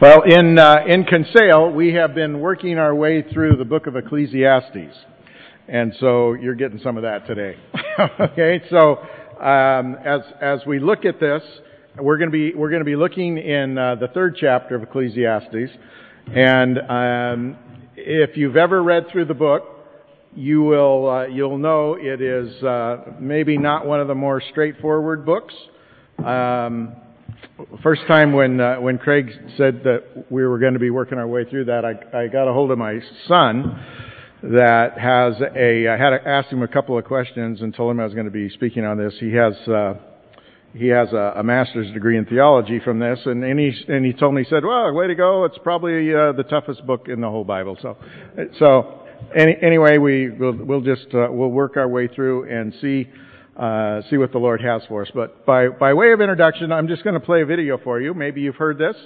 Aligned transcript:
Well, 0.00 0.22
in, 0.22 0.60
uh, 0.60 0.84
in 0.86 1.02
Conseil, 1.02 1.72
we 1.72 1.92
have 1.94 2.14
been 2.14 2.38
working 2.38 2.78
our 2.78 2.94
way 2.94 3.20
through 3.20 3.56
the 3.56 3.64
book 3.64 3.88
of 3.88 3.96
Ecclesiastes. 3.96 4.96
And 5.66 5.92
so 5.98 6.34
you're 6.34 6.54
getting 6.54 6.78
some 6.84 6.96
of 6.96 7.02
that 7.02 7.26
today. 7.26 7.56
okay, 8.20 8.62
so 8.70 8.98
um, 9.44 9.96
as, 10.04 10.20
as 10.40 10.60
we 10.68 10.78
look 10.78 11.04
at 11.04 11.18
this, 11.18 11.42
we're 12.00 12.16
going 12.16 12.30
to 12.30 12.32
be, 12.32 12.54
we're 12.54 12.70
going 12.70 12.78
to 12.78 12.84
be 12.84 12.94
looking 12.94 13.38
in 13.38 13.76
uh, 13.76 13.96
the 13.96 14.06
third 14.06 14.36
chapter 14.38 14.76
of 14.76 14.84
Ecclesiastes. 14.84 15.72
And 16.32 16.78
um, 16.88 17.58
if 17.96 18.36
you've 18.36 18.56
ever 18.56 18.80
read 18.80 19.08
through 19.10 19.24
the 19.24 19.34
book, 19.34 19.64
you 20.32 20.62
will, 20.62 21.10
uh, 21.10 21.26
you'll 21.26 21.58
know 21.58 21.96
it 22.00 22.20
is 22.20 22.62
uh, 22.62 22.98
maybe 23.18 23.58
not 23.58 23.84
one 23.84 23.98
of 23.98 24.06
the 24.06 24.14
more 24.14 24.40
straightforward 24.48 25.26
books. 25.26 25.54
Um, 26.24 26.94
first 27.82 28.02
time 28.06 28.32
when 28.32 28.60
uh, 28.60 28.76
when 28.76 28.98
Craig 28.98 29.30
said 29.56 29.82
that 29.84 30.26
we 30.30 30.46
were 30.46 30.58
going 30.58 30.74
to 30.74 30.78
be 30.78 30.90
working 30.90 31.18
our 31.18 31.26
way 31.26 31.44
through 31.44 31.66
that, 31.66 31.84
I, 31.84 31.92
I 32.16 32.26
got 32.28 32.48
a 32.48 32.52
hold 32.52 32.70
of 32.70 32.78
my 32.78 33.00
son 33.26 33.84
that 34.42 34.98
has 34.98 35.34
a. 35.56 35.88
I 35.88 35.96
had 35.96 36.10
to 36.10 36.28
ask 36.28 36.48
him 36.48 36.62
a 36.62 36.68
couple 36.68 36.98
of 36.98 37.04
questions 37.04 37.60
and 37.60 37.74
told 37.74 37.90
him 37.90 38.00
I 38.00 38.04
was 38.04 38.14
going 38.14 38.26
to 38.26 38.32
be 38.32 38.48
speaking 38.50 38.84
on 38.84 38.98
this. 38.98 39.14
He 39.18 39.32
has. 39.34 39.54
Uh, 39.68 39.94
he 40.74 40.88
has 40.88 41.10
a, 41.12 41.32
a 41.36 41.42
master's 41.42 41.90
degree 41.92 42.18
in 42.18 42.26
theology 42.26 42.78
from 42.78 42.98
this, 42.98 43.18
and, 43.24 43.42
and 43.42 43.58
he 43.58 43.72
and 43.88 44.04
he 44.04 44.12
told 44.12 44.34
me 44.34 44.44
he 44.44 44.50
said, 44.50 44.64
"Well, 44.64 44.92
way 44.92 45.06
to 45.06 45.14
go! 45.14 45.44
It's 45.44 45.58
probably 45.62 46.14
uh, 46.14 46.32
the 46.32 46.44
toughest 46.44 46.86
book 46.86 47.08
in 47.08 47.22
the 47.22 47.28
whole 47.28 47.42
Bible." 47.42 47.78
So, 47.80 47.96
so 48.58 49.06
any, 49.34 49.56
anyway, 49.62 49.96
we 49.96 50.28
we'll, 50.28 50.52
we'll 50.52 50.80
just 50.82 51.06
uh, 51.14 51.28
we'll 51.30 51.48
work 51.48 51.78
our 51.78 51.88
way 51.88 52.06
through 52.06 52.50
and 52.50 52.74
see 52.82 53.08
uh, 53.58 54.02
see 54.08 54.16
what 54.16 54.32
the 54.32 54.38
Lord 54.38 54.62
has 54.62 54.82
for 54.88 55.02
us. 55.02 55.08
But 55.14 55.44
by, 55.44 55.68
by 55.68 55.94
way 55.94 56.12
of 56.12 56.20
introduction, 56.20 56.72
I'm 56.72 56.88
just 56.88 57.02
going 57.02 57.14
to 57.14 57.20
play 57.20 57.42
a 57.42 57.46
video 57.46 57.78
for 57.78 58.00
you. 58.00 58.14
Maybe 58.14 58.40
you've 58.40 58.56
heard 58.56 58.78
this. 58.78 58.96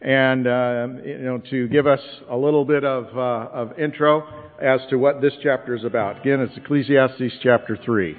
And, 0.00 0.46
uh, 0.46 0.86
you 1.04 1.18
know, 1.18 1.42
to 1.50 1.66
give 1.68 1.86
us 1.86 2.00
a 2.30 2.36
little 2.36 2.64
bit 2.64 2.84
of, 2.84 3.06
uh, 3.16 3.50
of 3.52 3.78
intro 3.78 4.26
as 4.62 4.80
to 4.90 4.96
what 4.96 5.20
this 5.20 5.32
chapter 5.42 5.74
is 5.74 5.84
about. 5.84 6.20
Again, 6.20 6.40
it's 6.40 6.56
Ecclesiastes 6.56 7.38
chapter 7.42 7.76
3. 7.84 8.16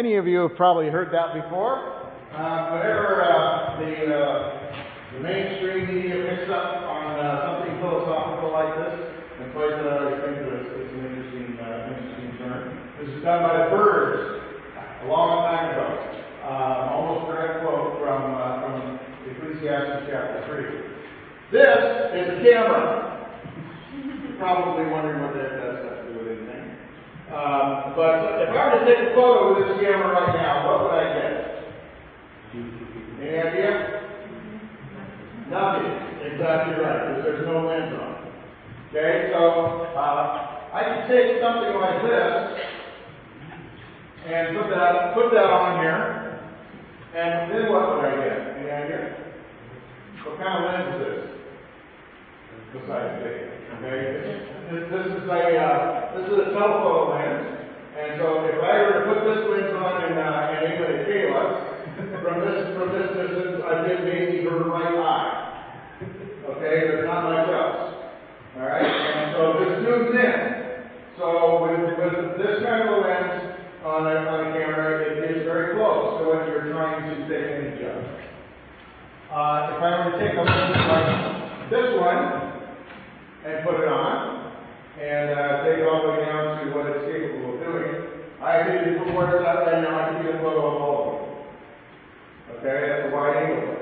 Many 0.00 0.16
of 0.16 0.26
you 0.26 0.48
have 0.48 0.56
probably 0.56 0.88
heard 0.88 1.12
that 1.12 1.36
before. 1.36 1.76
Uh, 2.32 2.72
whenever 2.72 3.20
uh, 3.20 3.76
the 3.76 4.08
uh, 4.08 4.72
the 5.12 5.20
mainstream 5.20 5.92
media 5.92 6.24
picks 6.24 6.48
up 6.48 6.88
on 6.88 7.20
uh, 7.20 7.44
something 7.44 7.76
philosophical 7.84 8.48
like 8.48 8.80
this, 8.80 8.96
and 8.96 9.52
plays 9.52 9.76
it, 9.76 9.84
I 9.84 10.00
always 10.00 10.24
think 10.24 10.40
it's, 10.40 10.72
it's 10.72 10.92
an 10.96 11.04
interesting 11.04 11.52
uh, 11.60 11.92
interesting 11.92 12.32
term. 12.40 12.80
This 12.96 13.12
is 13.12 13.20
done 13.20 13.44
by 13.44 13.52
the 13.60 13.76
Byrds 13.76 14.40
a 15.04 15.06
long 15.12 15.44
time 15.52 15.68
ago. 15.68 15.84
Uh, 16.48 16.96
almost 16.96 17.36
direct 17.36 17.60
quote 17.60 18.00
from 18.00 18.40
uh, 18.40 18.56
from 18.64 18.96
Ecclesiastes 19.28 20.08
chapter 20.08 20.40
three. 20.48 20.96
This 21.52 21.76
is 22.16 22.24
a 22.24 22.36
camera. 22.40 23.36
You're 24.00 24.40
probably 24.40 24.88
wondering 24.88 25.20
what 25.20 25.36
that 25.36 25.60
does 25.60 25.76
have 25.84 25.96
to 26.00 26.04
do 26.08 26.24
with 26.24 26.40
anything. 26.40 26.72
Um, 27.30 27.94
but 27.94 28.42
if 28.42 28.50
I 28.50 28.74
were 28.74 28.80
to 28.80 28.86
take 28.86 29.10
a 29.10 29.14
photo 29.14 29.54
with 29.54 29.68
this 29.68 29.80
camera 29.80 30.10
right 30.12 30.34
now, 30.34 30.66
what 30.66 30.82
would 30.82 30.98
I 30.98 31.06
get? 31.14 31.30
Any 33.22 33.38
idea? 33.38 33.72
Nothing. 35.48 36.10
Exactly 36.20 36.74
right, 36.84 37.08
because 37.08 37.24
there's 37.24 37.46
no 37.46 37.66
lens 37.66 37.94
on 37.96 38.12
it. 38.12 38.20
Okay, 38.90 39.30
so 39.32 39.40
uh, 39.96 40.74
I 40.74 40.80
can 40.84 41.08
take 41.08 41.40
something 41.40 41.74
like 41.80 42.02
this 42.02 42.60
and 44.26 44.56
put 44.56 44.68
that 44.68 45.14
put 45.14 45.32
that 45.32 45.48
on 45.48 45.80
here, 45.80 46.40
and 47.16 47.50
then 47.50 47.72
what 47.72 47.96
would 47.96 48.04
I 48.04 48.12
get? 48.20 48.36
Any 48.58 48.70
idea? 48.70 49.16
What 50.26 50.36
kind 50.38 50.60
of 50.60 50.68
lens 50.68 50.88
is 50.92 51.00
this? 51.00 51.24
Besides 52.76 53.24
big. 53.24 53.40
Okay, 53.80 53.98
this, 54.70 54.84
this 54.92 55.06
is 55.18 55.24
a 55.24 55.42
uh, 55.56 56.14
this 56.20 56.26
is 56.28 56.36
a 56.36 56.48
telephoto 56.52 57.16
lens, 57.16 57.48
and 57.96 58.20
so 58.20 58.44
if 58.44 58.60
I 58.60 58.76
were 58.84 58.94
to 58.96 59.02
put 59.08 59.24
this 59.24 59.40
lens 59.48 59.72
on 59.72 60.04
and 60.04 60.20
uh, 60.20 60.52
and 60.52 60.60
aim 60.68 60.82
it 60.84 61.00
at 61.00 61.08
Kayla, 61.08 61.42
from 62.22 62.36
this 62.44 62.76
from 62.76 62.88
this 62.92 63.08
distance, 63.16 63.64
I 63.64 63.88
get 63.88 64.04
maybe 64.04 64.44
her 64.44 64.68
right 64.68 64.94
eye. 65.00 65.46
Okay, 66.50 66.90
but 66.90 67.04
not 67.06 67.24
much 67.24 67.48
else. 67.48 67.94
All 68.58 68.66
right, 68.66 68.84
and 68.84 69.32
so 69.32 69.42
this 69.60 69.80
zooms 69.86 70.12
in. 70.12 70.32
So 71.16 71.62
with, 71.62 71.96
with 71.96 72.36
this 72.42 72.64
kind 72.64 72.88
of 72.88 72.96
a 72.96 73.00
lens 73.00 73.56
on 73.84 74.04
a, 74.04 74.14
on 74.28 74.38
a 74.44 74.52
camera, 74.52 75.00
it 75.04 75.20
gets 75.20 75.44
very 75.44 75.76
close 75.76 76.18
to 76.18 76.28
what 76.28 76.48
you're 76.48 76.72
trying 76.72 77.06
to 77.06 77.14
take 77.28 77.44
an 77.48 77.64
image 77.64 77.82
of. 77.86 78.02
Uh, 79.30 79.72
if 79.72 79.78
I 79.78 79.88
were 79.94 80.10
to 80.10 80.18
take 80.18 80.34
a 80.36 80.42
lens 80.42 80.74
like 80.90 81.70
this 81.70 81.88
one 82.00 82.20
and 83.46 83.64
put 83.64 83.80
it 83.80 83.88
on 83.88 84.52
and 85.00 85.30
uh, 85.30 85.64
take 85.64 85.78
it 85.80 85.86
all 85.86 86.02
the 86.02 86.08
way 86.12 86.24
down 86.26 86.60
to 86.60 86.76
what 86.76 86.92
it's 86.92 87.06
capable 87.06 87.54
of 87.54 87.60
doing, 87.62 87.94
I 88.42 88.64
could, 88.64 89.06
before 89.06 89.32
it's 89.32 89.46
up 89.46 89.64
right 89.64 89.80
now, 89.80 89.96
I 89.96 90.12
could 90.12 90.26
get 90.26 90.34
a 90.34 90.42
photo 90.42 90.60
of 90.60 90.76
all 90.82 90.96
of 90.98 91.14
you. 91.14 92.58
Okay, 92.58 92.88
that's 92.88 93.08
a 93.08 93.14
wide 93.14 93.36
angle 93.38 93.64
lens. 93.70 93.80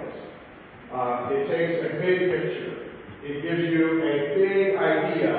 Um, 0.89 1.29
it 1.33 1.45
takes 1.53 1.85
a 1.85 2.01
big 2.01 2.33
picture. 2.33 2.89
It 3.21 3.43
gives 3.45 3.61
you 3.61 4.01
a 4.01 4.19
big 4.41 4.73
idea 4.81 5.37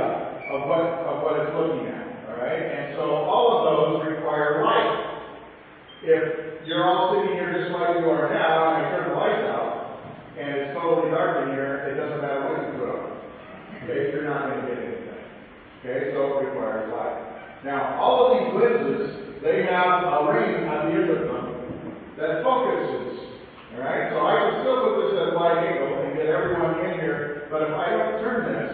of 0.54 0.70
what 0.70 0.86
of 1.10 1.24
what 1.26 1.42
it's 1.42 1.56
looking 1.58 1.90
at. 1.90 2.06
All 2.30 2.38
right, 2.38 2.62
and 2.62 2.94
so 2.94 3.02
all 3.02 3.58
of 3.58 3.60
those 3.66 4.14
require 4.14 4.62
light. 4.62 5.26
If 6.04 6.68
you're 6.68 6.86
all 6.86 7.18
sitting 7.18 7.34
here 7.34 7.50
just 7.50 7.74
like 7.74 7.98
you 7.98 8.06
are 8.14 8.30
now, 8.30 8.78
and 8.78 8.86
I 8.86 8.92
turn 8.94 9.10
the 9.10 9.16
lights 9.16 9.42
out, 9.50 9.70
Now, 17.64 18.00
all 18.00 18.32
of 18.32 18.40
these 18.40 18.56
lenses, 18.56 19.44
they 19.44 19.68
have 19.68 20.08
a 20.08 20.32
ring 20.32 20.64
on 20.64 20.88
the 20.88 20.96
end 20.96 21.10
of 21.12 21.28
them 21.28 21.46
that 22.16 22.42
focuses. 22.42 23.20
Alright, 23.76 24.12
so 24.16 24.26
I 24.26 24.34
can 24.40 24.54
still 24.64 24.80
put 24.80 24.96
this 25.04 25.20
at 25.20 25.36
wide 25.36 25.60
angle 25.60 26.02
and 26.02 26.16
get 26.16 26.28
everyone 26.28 26.80
in 26.88 27.00
here, 27.04 27.48
but 27.52 27.64
if 27.64 27.70
I 27.76 27.90
don't 27.92 28.24
turn 28.24 28.40
this 28.48 28.74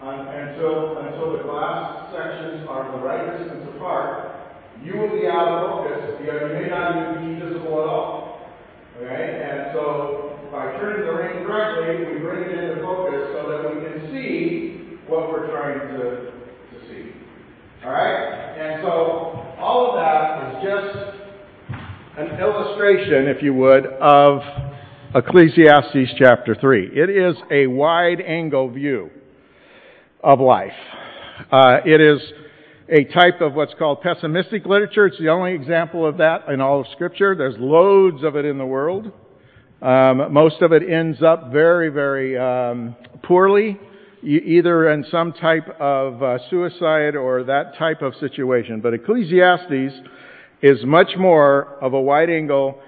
um, 0.00 0.26
until 0.30 1.04
until 1.04 1.36
the 1.36 1.42
glass 1.42 2.14
sections 2.14 2.66
are 2.70 2.86
the 2.96 3.02
right 3.04 3.38
distance 3.38 3.66
apart, 3.74 4.56
you 4.82 4.96
will 4.96 5.10
be 5.10 5.26
out 5.26 5.52
of 5.52 5.68
focus. 5.68 6.22
You, 6.22 6.32
know, 6.32 6.48
you 6.48 6.54
may 6.54 6.68
not 6.70 6.96
even 6.96 7.34
be 7.34 7.44
visible 7.44 7.82
at 7.82 7.88
all. 7.92 8.48
Okay, 8.96 9.42
and 9.42 9.74
so 9.74 10.38
by 10.50 10.72
turning 10.78 11.04
the 11.04 11.12
ring 11.12 11.44
correctly, 11.44 12.14
we 12.14 12.18
bring 12.22 12.46
it 12.46 12.56
into 12.56 12.80
focus 12.80 13.36
so 13.36 13.52
that 13.52 13.74
we 13.74 13.82
can 13.82 14.10
see 14.10 14.98
what 15.18 15.30
we're 15.30 15.50
trying 15.50 15.80
to, 15.98 16.30
to 16.70 16.88
see. 16.88 17.10
Alright? 17.84 18.58
And 18.58 18.82
so 18.82 19.44
all 19.58 19.90
of 19.90 19.96
that 19.96 20.54
is 20.54 20.64
just 20.64 21.18
an 22.18 22.38
illustration, 22.40 23.26
if 23.26 23.42
you 23.42 23.52
would, 23.54 23.86
of 23.86 24.40
Ecclesiastes 25.16 26.14
chapter 26.18 26.54
3. 26.54 26.90
It 26.92 27.10
is 27.10 27.34
a 27.50 27.66
wide 27.66 28.20
angle 28.20 28.70
view 28.70 29.10
of 30.22 30.38
life. 30.38 30.70
Uh, 31.50 31.78
it 31.84 32.00
is 32.00 32.20
a 32.88 33.04
type 33.12 33.40
of 33.40 33.54
what's 33.54 33.74
called 33.74 34.00
pessimistic 34.02 34.66
literature. 34.66 35.06
It's 35.06 35.18
the 35.18 35.30
only 35.30 35.52
example 35.52 36.06
of 36.06 36.18
that 36.18 36.48
in 36.48 36.60
all 36.60 36.82
of 36.82 36.86
Scripture. 36.92 37.34
There's 37.34 37.56
loads 37.58 38.22
of 38.22 38.36
it 38.36 38.44
in 38.44 38.56
the 38.56 38.66
world. 38.66 39.10
Um, 39.82 40.32
most 40.32 40.62
of 40.62 40.72
it 40.72 40.88
ends 40.88 41.22
up 41.22 41.52
very, 41.52 41.88
very 41.88 42.38
um, 42.38 42.96
poorly, 43.22 43.78
either 44.22 44.90
in 44.90 45.04
some 45.10 45.32
type 45.32 45.68
of 45.80 46.22
uh, 46.22 46.38
suicide 46.50 47.14
or 47.14 47.44
that 47.44 47.76
type 47.78 48.02
of 48.02 48.14
situation. 48.16 48.80
But 48.80 48.94
Ecclesiastes 48.94 49.94
is 50.62 50.84
much 50.84 51.10
more 51.16 51.78
of 51.80 51.94
a 51.94 52.00
wide 52.00 52.30
angle, 52.30 52.80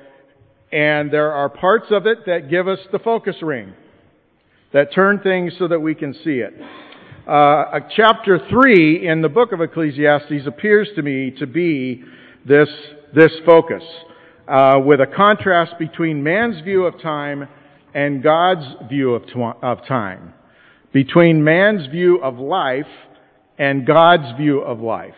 and 0.72 1.10
there 1.10 1.32
are 1.32 1.48
parts 1.48 1.86
of 1.90 2.06
it 2.06 2.26
that 2.26 2.50
give 2.50 2.66
us 2.68 2.78
the 2.92 2.98
focus 2.98 3.36
ring, 3.42 3.72
that 4.72 4.92
turn 4.92 5.20
things 5.20 5.52
so 5.58 5.68
that 5.68 5.80
we 5.80 5.94
can 5.94 6.14
see 6.14 6.40
it. 6.40 6.54
Uh, 7.26 7.78
chapter 7.94 8.40
3 8.50 9.06
in 9.06 9.22
the 9.22 9.28
book 9.28 9.52
of 9.52 9.60
Ecclesiastes 9.60 10.46
appears 10.46 10.88
to 10.96 11.02
me 11.02 11.30
to 11.38 11.46
be 11.46 12.02
this, 12.46 12.68
this 13.14 13.30
focus, 13.46 13.84
uh, 14.48 14.80
with 14.84 15.00
a 15.00 15.06
contrast 15.06 15.74
between 15.78 16.24
man's 16.24 16.60
view 16.62 16.86
of 16.86 17.00
time 17.00 17.46
and 17.94 18.22
God's 18.22 18.66
view 18.88 19.14
of, 19.14 19.26
tw- 19.26 19.62
of 19.62 19.86
time, 19.86 20.34
between 20.92 21.44
man's 21.44 21.86
view 21.86 22.22
of 22.22 22.38
life 22.38 22.86
and 23.58 23.86
God's 23.86 24.36
view 24.38 24.60
of 24.60 24.80
life. 24.80 25.14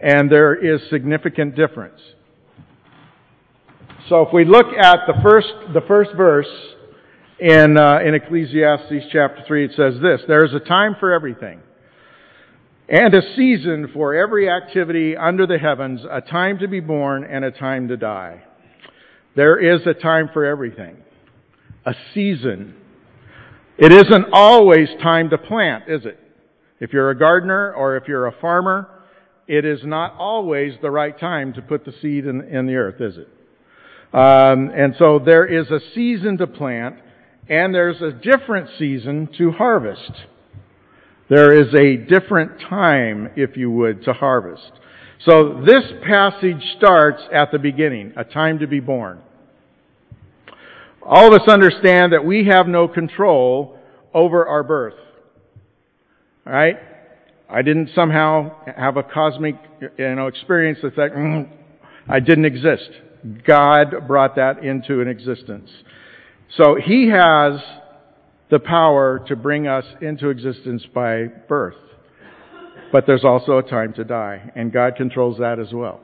And 0.00 0.30
there 0.30 0.54
is 0.54 0.80
significant 0.90 1.56
difference. 1.56 2.00
So 4.08 4.22
if 4.22 4.32
we 4.32 4.44
look 4.44 4.66
at 4.66 5.00
the 5.06 5.20
first, 5.22 5.52
the 5.74 5.82
first 5.86 6.10
verse, 6.16 6.48
in, 7.38 7.78
uh, 7.78 8.00
in 8.04 8.14
Ecclesiastes 8.14 9.06
chapter 9.12 9.44
3, 9.46 9.66
it 9.66 9.70
says 9.76 9.94
this 10.02 10.20
There 10.26 10.44
is 10.44 10.54
a 10.54 10.60
time 10.60 10.96
for 10.98 11.12
everything, 11.12 11.60
and 12.88 13.14
a 13.14 13.22
season 13.36 13.90
for 13.92 14.14
every 14.14 14.48
activity 14.50 15.16
under 15.16 15.46
the 15.46 15.58
heavens, 15.58 16.00
a 16.10 16.20
time 16.20 16.58
to 16.58 16.68
be 16.68 16.80
born 16.80 17.24
and 17.24 17.44
a 17.44 17.50
time 17.50 17.88
to 17.88 17.96
die. 17.96 18.42
There 19.36 19.58
is 19.58 19.86
a 19.86 19.94
time 19.94 20.30
for 20.32 20.44
everything, 20.44 20.96
a 21.86 21.94
season. 22.12 22.74
It 23.78 23.92
isn't 23.92 24.26
always 24.32 24.88
time 25.00 25.30
to 25.30 25.38
plant, 25.38 25.84
is 25.88 26.04
it? 26.04 26.18
If 26.80 26.92
you're 26.92 27.10
a 27.10 27.18
gardener 27.18 27.72
or 27.72 27.96
if 27.96 28.08
you're 28.08 28.26
a 28.26 28.34
farmer, 28.40 28.88
it 29.46 29.64
is 29.64 29.80
not 29.84 30.14
always 30.18 30.74
the 30.82 30.90
right 30.90 31.18
time 31.18 31.52
to 31.54 31.62
put 31.62 31.84
the 31.84 31.92
seed 32.02 32.26
in, 32.26 32.40
in 32.48 32.66
the 32.66 32.74
earth, 32.74 33.00
is 33.00 33.16
it? 33.16 33.28
Um, 34.12 34.70
and 34.74 34.94
so 34.98 35.20
there 35.24 35.46
is 35.46 35.70
a 35.70 35.78
season 35.94 36.38
to 36.38 36.46
plant 36.46 36.96
and 37.48 37.72
there's 37.72 38.02
a 38.02 38.10
different 38.10 38.68
season 38.78 39.28
to 39.38 39.52
harvest. 39.52 40.12
There 41.30 41.54
is 41.54 41.72
a 41.74 41.96
different 41.96 42.60
time, 42.68 43.30
if 43.36 43.56
you 43.56 43.70
would, 43.70 44.02
to 44.04 44.12
harvest. 44.12 44.72
So 45.24 45.62
this 45.64 45.84
passage 46.04 46.62
starts 46.76 47.22
at 47.32 47.52
the 47.52 47.58
beginning, 47.58 48.12
a 48.16 48.24
time 48.24 48.58
to 48.58 48.66
be 48.66 48.80
born. 48.80 49.20
All 51.10 51.26
of 51.26 51.40
us 51.40 51.48
understand 51.48 52.12
that 52.12 52.22
we 52.22 52.44
have 52.48 52.68
no 52.68 52.86
control 52.86 53.78
over 54.12 54.46
our 54.46 54.62
birth. 54.62 54.94
Alright? 56.46 56.76
I 57.48 57.62
didn't 57.62 57.90
somehow 57.94 58.50
have 58.76 58.98
a 58.98 59.02
cosmic, 59.02 59.54
you 59.96 60.14
know, 60.14 60.26
experience 60.26 60.80
that, 60.82 60.94
mm, 60.96 61.48
I 62.06 62.20
didn't 62.20 62.44
exist. 62.44 62.90
God 63.46 64.06
brought 64.06 64.36
that 64.36 64.62
into 64.62 65.00
an 65.00 65.08
existence. 65.08 65.70
So 66.58 66.74
he 66.74 67.08
has 67.08 67.58
the 68.50 68.58
power 68.58 69.24
to 69.28 69.36
bring 69.36 69.66
us 69.66 69.84
into 70.02 70.28
existence 70.28 70.84
by 70.94 71.24
birth. 71.48 71.76
But 72.92 73.06
there's 73.06 73.24
also 73.24 73.56
a 73.56 73.62
time 73.62 73.94
to 73.94 74.04
die, 74.04 74.50
and 74.54 74.70
God 74.70 74.96
controls 74.96 75.38
that 75.38 75.58
as 75.58 75.72
well. 75.72 76.00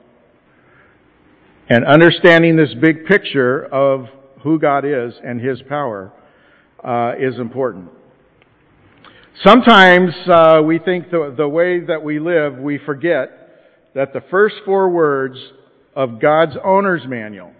And 1.68 1.84
understanding 1.84 2.56
this 2.56 2.74
big 2.80 3.04
picture 3.04 3.64
of 3.66 4.06
who 4.44 4.60
God 4.60 4.84
is 4.84 5.14
and 5.24 5.40
His 5.40 5.60
power 5.62 6.12
uh, 6.84 7.14
is 7.18 7.38
important. 7.38 7.90
Sometimes 9.42 10.14
uh, 10.28 10.62
we 10.64 10.78
think 10.78 11.10
the, 11.10 11.34
the 11.36 11.48
way 11.48 11.80
that 11.80 12.04
we 12.04 12.20
live, 12.20 12.56
we 12.56 12.78
forget 12.78 13.30
that 13.94 14.12
the 14.12 14.22
first 14.30 14.56
four 14.64 14.88
words 14.90 15.36
of 15.96 16.20
God's 16.20 16.56
owner's 16.62 17.02
manual 17.06 17.52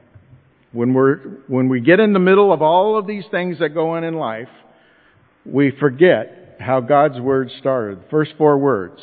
when, 0.73 0.93
we're, 0.93 1.19
when 1.49 1.69
we 1.69 1.81
get 1.81 2.01
in 2.01 2.13
the 2.13 2.19
middle 2.19 2.53
of 2.53 2.63
all 2.63 2.99
of 2.99 3.07
these 3.07 3.25
things 3.31 3.59
that 3.61 3.71
go 3.71 3.91
on 3.91 4.05
in 4.05 4.15
life, 4.15 4.49
we 5.45 5.73
forget 5.81 6.57
how 6.61 6.81
God's 6.81 7.21
Word 7.21 7.51
started. 7.59 8.01
The 8.01 8.09
first 8.11 8.33
four 8.37 8.59
words. 8.59 9.01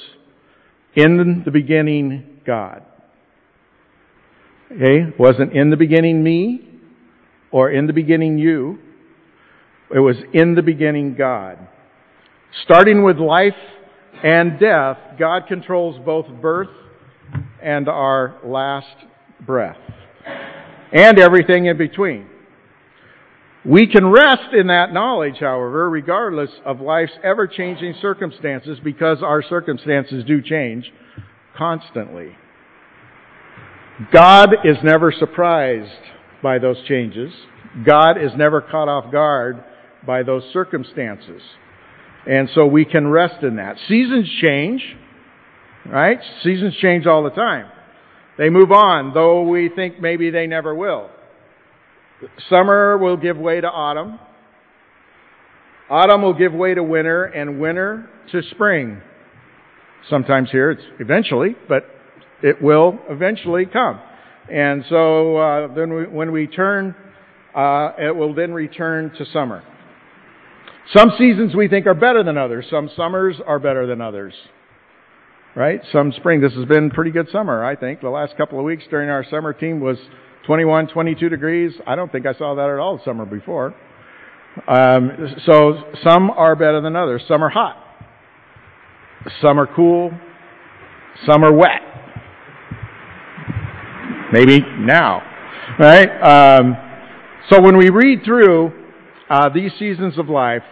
In 0.96 1.44
the 1.46 1.52
beginning, 1.52 2.42
God. 2.46 2.84
Okay? 4.72 5.14
Wasn't 5.18 5.54
in 5.54 5.70
the 5.70 5.78
beginning 5.78 6.24
me 6.24 6.71
or 7.52 7.72
in 7.72 7.88
the 7.88 7.94
beginning 7.94 8.38
you. 8.38 8.80
It 9.94 10.00
was 10.00 10.16
in 10.34 10.56
the 10.56 10.62
beginning 10.62 11.16
God. 11.16 11.60
Starting 12.64 13.04
with 13.04 13.18
life 13.18 13.56
and 14.24 14.60
death, 14.60 14.98
God 15.20 15.48
controls 15.48 16.00
both 16.06 16.28
birth 16.42 16.70
and 17.62 17.88
our 17.88 18.40
last 18.44 18.96
breath 19.46 19.78
and 20.94 21.20
everything 21.20 21.66
in 21.66 21.78
between. 21.78 22.28
We 23.64 23.86
can 23.86 24.08
rest 24.08 24.54
in 24.54 24.68
that 24.68 24.92
knowledge, 24.92 25.38
however, 25.40 25.90
regardless 25.90 26.50
of 26.66 26.82
life's 26.82 27.12
ever 27.24 27.48
changing 27.48 27.96
circumstances 28.02 28.80
because 28.84 29.22
our 29.22 29.44
circumstances 29.44 30.24
do 30.26 30.42
change 30.42 30.92
constantly. 31.56 32.36
God 34.12 34.56
is 34.64 34.78
never 34.84 35.12
surprised 35.12 35.92
by 36.42 36.60
those 36.60 36.78
changes. 36.88 37.32
God 37.86 38.22
is 38.22 38.32
never 38.36 38.62
caught 38.62 38.88
off 38.88 39.12
guard 39.12 39.64
by 40.06 40.24
those 40.24 40.44
circumstances. 40.52 41.42
And 42.28 42.50
so 42.54 42.66
we 42.66 42.86
can 42.86 43.08
rest 43.08 43.44
in 43.44 43.56
that. 43.56 43.78
Seasons 43.88 44.30
change, 44.42 44.84
right? 45.86 46.20
Seasons 46.44 46.76
change 46.82 47.08
all 47.08 47.24
the 47.24 47.30
time. 47.32 47.72
They 48.38 48.50
move 48.50 48.72
on, 48.72 49.14
though 49.14 49.44
we 49.44 49.70
think 49.70 50.00
maybe 50.00 50.30
they 50.30 50.48
never 50.48 50.74
will. 50.74 51.10
Summer 52.50 52.98
will 52.98 53.18
give 53.18 53.38
way 53.38 53.62
to 53.62 53.68
autumn. 53.68 54.20
Autumn 55.90 56.22
will 56.22 56.34
give 56.34 56.54
way 56.54 56.74
to 56.74 56.84
winter, 56.84 57.26
and 57.26 57.60
winter 57.60 58.10
to 58.32 58.42
spring. 58.52 59.02
Sometimes 60.10 60.50
here 60.52 60.72
it's 60.72 60.84
eventually, 61.00 61.56
but 61.68 61.86
it 62.42 62.62
will 62.62 62.98
eventually 63.10 63.66
come. 63.66 64.00
And 64.50 64.84
so 64.90 65.38
uh, 65.38 65.74
then 65.74 65.94
we, 65.94 66.08
when 66.08 66.32
we 66.32 66.48
turn, 66.48 66.96
uh, 67.56 67.92
it 68.00 68.16
will 68.16 68.34
then 68.34 68.54
return 68.54 69.12
to 69.18 69.26
summer. 69.26 69.64
Some 70.96 71.12
seasons 71.18 71.56
we 71.56 71.68
think 71.68 71.86
are 71.86 71.94
better 71.94 72.24
than 72.24 72.38
others. 72.38 72.66
Some 72.70 72.90
summers 72.96 73.36
are 73.46 73.60
better 73.60 73.86
than 73.86 74.02
others 74.02 74.34
right? 75.56 75.82
Some 75.92 76.12
spring. 76.14 76.42
This 76.42 76.54
has 76.54 76.66
been 76.66 76.90
pretty 76.90 77.12
good 77.12 77.30
summer, 77.32 77.64
I 77.64 77.76
think. 77.76 78.02
The 78.02 78.10
last 78.10 78.38
couple 78.38 78.60
of 78.60 78.66
weeks 78.66 78.84
during 78.90 79.10
our 79.10 79.26
summer 79.30 79.54
team 79.54 79.80
was 79.80 79.98
21, 80.46 80.88
22 80.88 81.30
degrees. 81.30 81.74
I 81.86 81.96
don't 81.96 82.12
think 82.12 82.26
I 82.26 82.34
saw 82.34 82.56
that 82.56 82.70
at 82.70 82.80
all 82.80 82.98
the 82.98 83.04
summer 83.04 83.26
before. 83.26 83.76
Um, 84.68 85.36
so 85.46 85.84
some 86.04 86.30
are 86.32 86.56
better 86.56 86.82
than 86.82 86.96
others. 86.96 87.24
Some 87.28 87.44
are 87.44 87.50
hot. 87.50 87.78
Some 89.42 89.60
are 89.60 89.68
cool. 89.68 90.12
Some 91.30 91.44
are 91.44 91.54
wet. 91.54 91.91
Maybe 94.32 94.62
now, 94.80 95.22
right? 95.78 96.10
Um, 96.22 96.78
so 97.50 97.62
when 97.62 97.78
we 97.78 97.90
read 97.90 98.24
through 98.24 98.72
uh, 99.30 99.50
these 99.50 99.72
seasons 99.78 100.18
of 100.18 100.30
life, 100.30 100.64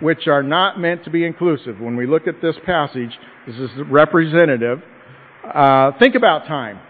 which 0.00 0.26
are 0.26 0.42
not 0.42 0.78
meant 0.78 1.04
to 1.04 1.10
be 1.10 1.24
inclusive. 1.24 1.80
When 1.80 1.96
we 1.96 2.06
look 2.06 2.26
at 2.26 2.42
this 2.42 2.56
passage, 2.64 3.10
this 3.46 3.56
is 3.56 3.70
representative. 3.88 4.82
Uh, 5.44 5.92
think 5.98 6.14
about 6.14 6.46
time. 6.46 6.80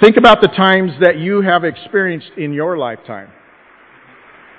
Think 0.00 0.16
about 0.16 0.40
the 0.40 0.48
times 0.48 0.92
that 1.00 1.18
you 1.18 1.40
have 1.42 1.64
experienced 1.64 2.30
in 2.36 2.52
your 2.52 2.76
lifetime. 2.76 3.30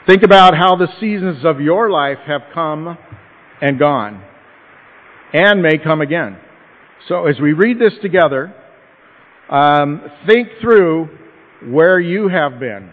Think 0.08 0.24
about 0.24 0.56
how 0.56 0.76
the 0.76 0.88
seasons 1.00 1.44
of 1.44 1.60
your 1.60 1.90
life 1.90 2.18
have 2.26 2.42
come 2.54 2.98
and 3.62 3.78
gone 3.78 4.24
and 5.34 5.62
may 5.62 5.78
come 5.78 6.02
again. 6.02 6.38
So 7.08 7.26
as 7.26 7.40
we 7.40 7.54
read 7.54 7.78
this 7.80 7.94
together, 8.02 8.56
um, 9.50 10.02
think 10.28 10.50
through 10.62 11.10
where 11.66 12.00
you 12.00 12.28
have 12.28 12.60
been. 12.60 12.92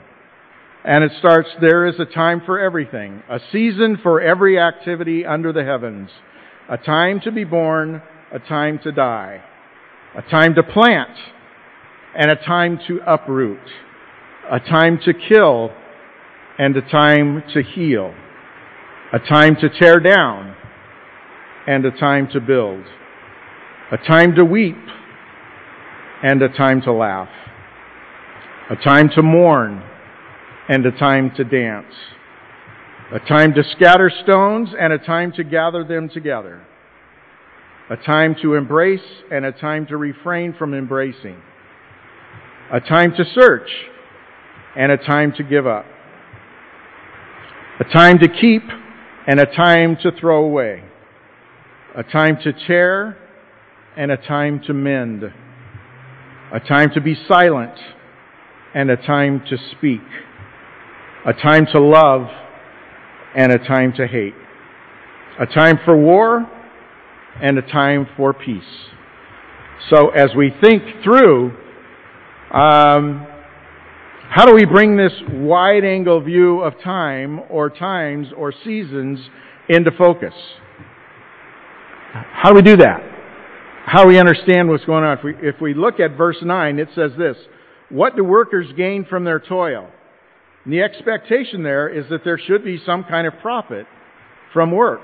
And 0.85 1.03
it 1.03 1.13
starts, 1.19 1.49
there 1.61 1.87
is 1.87 1.99
a 1.99 2.05
time 2.05 2.43
for 2.45 2.59
everything, 2.61 3.23
a 3.31 3.39
season 3.51 3.99
for 4.03 4.21
every 4.21 4.59
activity 4.59 5.25
under 5.25 5.53
the 5.53 5.65
heavens, 5.65 6.11
a 6.69 6.77
time 6.77 7.21
to 7.21 7.33
be 7.33 7.45
born, 7.45 8.03
a 8.33 8.39
time 8.39 8.79
to 8.85 8.93
die, 8.93 9.43
a 10.15 10.23
time 10.31 10.55
to 10.55 10.63
plant, 10.63 11.17
and 12.15 12.31
a 12.31 12.37
time 12.37 12.79
to 12.87 13.01
uproot, 13.07 13.67
a 14.51 14.61
time 14.61 14.99
to 15.07 15.15
kill, 15.15 15.71
and 16.59 16.77
a 16.77 16.83
time 16.83 17.43
to 17.55 17.63
heal, 17.63 18.15
a 19.13 19.19
time 19.19 19.57
to 19.57 19.71
tear 19.71 20.01
down, 20.01 20.55
and 21.67 21.85
a 21.87 21.91
time 21.93 22.29
to 22.31 22.41
build, 22.41 22.85
a 23.91 23.97
time 23.97 24.35
to 24.35 24.45
weep, 24.45 24.77
and 26.25 26.43
a 26.43 26.49
time 26.49 26.83
to 26.83 26.93
laugh, 26.93 27.29
a 28.71 28.77
time 28.77 29.09
to 29.15 29.23
mourn, 29.23 29.81
and 30.69 30.85
a 30.87 30.91
time 30.91 31.31
to 31.37 31.45
dance, 31.45 31.95
a 33.13 33.21
time 33.21 33.55
to 33.55 33.63
scatter 33.77 34.11
stones, 34.25 34.71
and 34.77 34.93
a 34.93 34.99
time 34.99 35.31
to 35.31 35.45
gather 35.45 35.85
them 35.85 36.09
together, 36.09 36.67
a 37.91 37.97
time 37.97 38.35
to 38.43 38.55
embrace, 38.55 39.23
and 39.31 39.45
a 39.45 39.53
time 39.53 39.87
to 39.87 39.97
refrain 39.97 40.53
from 40.59 40.75
embracing 40.75 41.41
a 42.73 42.81
time 42.81 43.15
to 43.15 43.25
search, 43.35 43.69
and 44.77 44.91
a 44.91 44.97
time 44.97 45.33
to 45.37 45.43
give 45.43 45.67
up, 45.67 45.85
a 47.79 47.85
time 47.85 48.19
to 48.19 48.29
keep, 48.29 48.63
and 49.27 49.39
a 49.39 49.47
time 49.47 49.97
to 50.03 50.11
throw 50.19 50.45
away, 50.45 50.83
a 51.95 52.03
time 52.03 52.37
to 52.43 52.53
tear, 52.67 53.17
and 53.97 54.11
a 54.11 54.17
time 54.17 54.61
to 54.67 54.73
mend, 54.73 55.23
a 56.55 56.61
time 56.61 56.91
to 56.95 57.01
be 57.01 57.17
silent, 57.29 57.77
and 58.75 58.91
a 58.91 58.97
time 58.97 59.43
to 59.51 59.57
speak, 59.73 60.01
a 61.27 61.33
time 61.33 61.67
to 61.73 61.81
love, 61.81 62.29
and 63.37 63.53
a 63.53 63.59
time 63.59 63.93
to 63.97 64.07
hate, 64.07 64.35
a 65.41 65.47
time 65.47 65.79
for 65.85 65.97
war, 65.97 66.49
and 67.43 67.59
a 67.59 67.63
time 67.63 68.07
for 68.17 68.33
peace. 68.33 68.63
So 69.91 70.11
as 70.11 70.31
we 70.37 70.53
think 70.63 70.83
through 71.03 71.51
um, 72.53 73.27
how 74.31 74.47
do 74.47 74.55
we 74.55 74.65
bring 74.65 74.97
this 74.97 75.13
wide 75.29 75.85
angle 75.85 76.21
view 76.21 76.61
of 76.61 76.75
time 76.83 77.41
or 77.51 77.69
times 77.69 78.29
or 78.37 78.53
seasons 78.65 79.19
into 79.69 79.91
focus? 79.91 80.35
How 82.13 82.51
do 82.51 82.55
we 82.55 82.63
do 82.63 82.77
that? 82.77 83.14
How 83.87 84.07
we 84.07 84.19
understand 84.19 84.69
what's 84.69 84.85
going 84.85 85.05
on? 85.05 85.19
If 85.19 85.25
we, 85.25 85.35
if 85.43 85.61
we 85.61 85.75
look 85.75 86.01
at 86.01 86.17
verse 86.17 86.39
9, 86.43 86.79
it 86.79 86.89
says 86.95 87.13
this 87.19 87.37
What 87.91 88.17
do 88.17 88.25
workers 88.25 88.67
gain 88.77 89.05
from 89.05 89.25
their 89.25 89.39
toil? 89.39 89.91
And 90.65 90.73
the 90.73 90.81
expectation 90.81 91.63
there 91.63 91.89
is 91.89 92.09
that 92.09 92.25
there 92.25 92.39
should 92.39 92.65
be 92.65 92.81
some 92.85 93.05
kind 93.05 93.27
of 93.27 93.35
profit 93.43 93.87
from 94.55 94.73
work. 94.73 95.03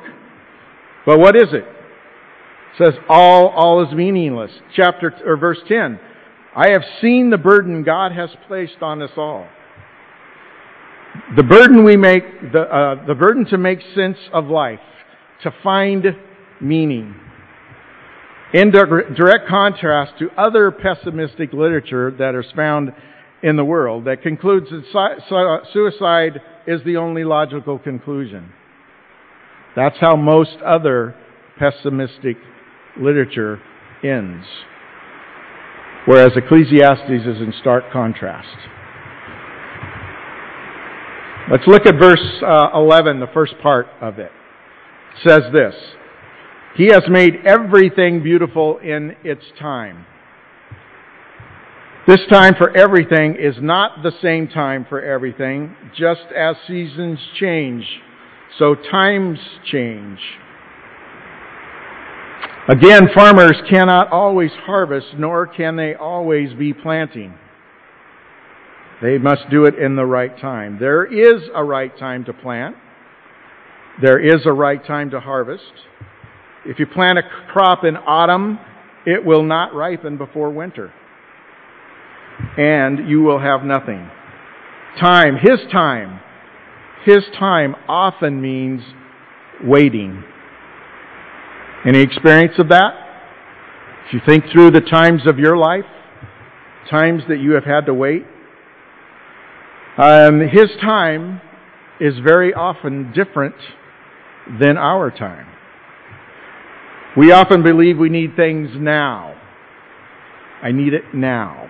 But 1.05 1.19
what 1.19 1.37
is 1.37 1.53
it? 1.53 1.65
It 1.65 2.79
says 2.79 2.95
all 3.09 3.49
all 3.49 3.87
is 3.87 3.93
meaningless. 3.93 4.51
Chapter 4.75 5.13
or 5.27 5.37
verse 5.37 5.59
10. 5.69 6.01
I 6.57 6.71
have 6.71 6.83
seen 7.01 7.31
the 7.31 7.39
burden 7.39 7.85
God 7.85 8.13
has 8.13 8.31
placed 8.49 8.81
on 8.81 9.03
us 9.03 9.11
all. 9.17 9.47
The 11.37 11.43
burden 11.43 11.85
we 11.85 11.97
make, 11.97 12.53
the, 12.53 12.63
uh, 12.63 13.07
the 13.07 13.15
burden 13.15 13.45
to 13.47 13.59
make 13.59 13.81
sense 13.95 14.19
of 14.33 14.47
life, 14.47 14.81
to 15.43 15.53
find 15.63 16.05
meaning. 16.61 17.15
In 18.53 18.71
direct 18.71 19.49
contrast 19.49 20.19
to 20.19 20.29
other 20.37 20.71
pessimistic 20.71 21.53
literature 21.53 22.11
that 22.19 22.35
is 22.35 22.51
found 22.57 22.93
in 23.43 23.57
the 23.57 23.65
world 23.65 24.05
that 24.07 24.23
concludes 24.23 24.67
that 24.71 25.63
suicide 25.73 26.41
is 26.67 26.81
the 26.85 26.97
only 26.97 27.25
logical 27.25 27.79
conclusion. 27.79 28.53
That's 29.77 29.97
how 30.01 30.17
most 30.17 30.57
other 30.65 31.15
pessimistic 31.59 32.37
literature 32.99 33.61
ends 34.03 34.45
whereas 36.07 36.33
Ecclesiastes 36.37 37.27
is 37.27 37.41
in 37.41 37.53
stark 37.61 37.85
contrast. 37.93 38.57
Let's 41.51 41.67
look 41.67 41.87
at 41.87 41.99
verse 41.99 42.43
uh, 42.43 42.71
11, 42.75 43.21
the 43.21 43.27
first 43.35 43.55
part 43.63 43.87
of 44.01 44.19
it. 44.19 44.31
It 45.15 45.29
says 45.29 45.41
this 45.53 45.75
He 46.77 46.87
has 46.87 47.03
made 47.09 47.45
everything 47.45 48.23
beautiful 48.23 48.79
in 48.79 49.17
its 49.25 49.45
time. 49.59 50.07
This 52.07 52.21
time 52.31 52.55
for 52.57 52.77
everything 52.77 53.37
is 53.37 53.57
not 53.61 54.03
the 54.03 54.13
same 54.23 54.49
time 54.49 54.87
for 54.89 55.03
everything, 55.03 55.77
just 55.97 56.27
as 56.37 56.57
seasons 56.67 57.19
change, 57.39 57.85
so 58.59 58.75
times 58.75 59.39
change. 59.71 60.19
Again, 62.69 63.09
farmers 63.15 63.57
cannot 63.69 64.13
always 64.13 64.51
harvest, 64.65 65.09
nor 65.19 65.47
can 65.47 65.77
they 65.77 65.95
always 65.95 66.53
be 66.55 66.73
planting. 66.73 67.35
They 69.03 69.19
must 69.19 69.51
do 69.51 69.65
it 69.65 69.77
in 69.77 69.97
the 69.97 70.05
right 70.05 70.39
time. 70.39 70.79
There 70.79 71.05
is 71.05 71.43
a 71.55 71.65
right 71.65 71.97
time 71.99 72.25
to 72.27 72.33
plant. 72.33 72.77
There 74.01 74.21
is 74.21 74.47
a 74.47 74.53
right 74.53 74.85
time 74.85 75.11
to 75.11 75.21
harvest. 75.21 75.73
If 76.65 76.79
you 76.79 76.87
plant 76.87 77.19
a 77.19 77.23
crop 77.53 77.85
in 77.85 77.97
autumn, 77.97 78.59
it 79.07 79.25
will 79.25 79.43
not 79.43 79.75
ripen 79.75 80.19
before 80.19 80.51
winter. 80.51 80.93
And 82.59 83.09
you 83.09 83.23
will 83.23 83.39
have 83.39 83.65
nothing. 83.65 84.11
Time, 85.01 85.37
His 85.37 85.61
time, 85.73 86.21
His 87.05 87.25
time 87.39 87.75
often 87.89 88.41
means 88.41 88.83
waiting. 89.63 90.25
Any 91.87 92.01
experience 92.01 92.55
of 92.59 92.69
that? 92.69 92.93
If 94.07 94.15
you 94.15 94.21
think 94.27 94.45
through 94.53 94.73
the 94.73 94.81
times 94.81 95.23
of 95.27 95.39
your 95.39 95.57
life, 95.57 95.85
times 96.91 97.23
that 97.29 97.39
you 97.39 97.53
have 97.53 97.65
had 97.65 97.87
to 97.87 97.95
wait, 97.95 98.25
um, 99.97 100.41
his 100.41 100.71
time 100.81 101.41
is 102.01 102.15
very 102.25 102.55
often 102.55 103.13
different 103.13 103.55
than 104.61 104.77
our 104.77 105.11
time. 105.11 105.47
We 107.17 107.33
often 107.33 107.63
believe 107.63 107.99
we 107.99 108.09
need 108.09 108.37
things 108.37 108.71
now. 108.75 109.35
I 110.63 110.71
need 110.71 110.95
it 110.95 111.03
now. 111.13 111.69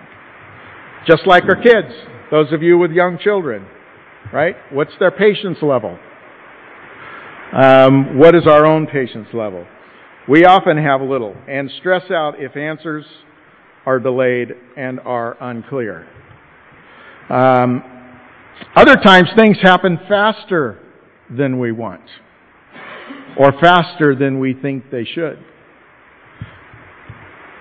Just 1.07 1.25
like 1.25 1.45
our 1.45 1.55
kids, 1.55 1.87
those 2.29 2.51
of 2.51 2.61
you 2.61 2.77
with 2.77 2.91
young 2.91 3.17
children, 3.17 3.65
right? 4.31 4.55
What's 4.71 4.91
their 4.99 5.09
patience 5.09 5.57
level? 5.63 5.97
Um, 7.53 8.19
what 8.19 8.35
is 8.35 8.45
our 8.45 8.65
own 8.65 8.85
patience 8.85 9.29
level? 9.33 9.65
We 10.29 10.45
often 10.45 10.77
have 10.77 11.01
little 11.01 11.35
and 11.47 11.71
stress 11.79 12.11
out 12.11 12.35
if 12.37 12.55
answers 12.55 13.05
are 13.87 13.99
delayed 13.99 14.49
and 14.77 14.99
are 14.99 15.37
unclear. 15.41 16.07
Um, 17.29 17.83
other 18.75 18.95
times 18.95 19.29
things 19.35 19.57
happen 19.61 19.99
faster 20.07 20.77
than 21.35 21.57
we 21.57 21.71
want 21.71 22.01
or 23.37 23.51
faster 23.59 24.15
than 24.15 24.39
we 24.39 24.53
think 24.53 24.91
they 24.91 25.05
should. 25.05 25.43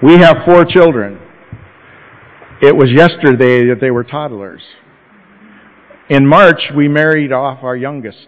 We 0.02 0.16
have 0.18 0.38
four 0.46 0.64
children. 0.64 1.20
It 2.62 2.74
was 2.74 2.90
yesterday 2.90 3.68
that 3.68 3.78
they 3.80 3.90
were 3.90 4.04
toddlers. 4.04 4.62
In 6.08 6.26
March, 6.26 6.60
we 6.76 6.88
married 6.88 7.32
off 7.32 7.62
our 7.62 7.76
youngest. 7.76 8.26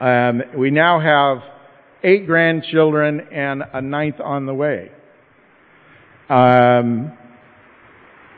Um, 0.00 0.42
we 0.56 0.70
now 0.70 1.00
have 1.00 1.42
eight 2.02 2.26
grandchildren 2.26 3.20
and 3.32 3.62
a 3.72 3.80
ninth 3.80 4.20
on 4.20 4.46
the 4.46 4.54
way. 4.54 4.92
Um, 6.28 7.12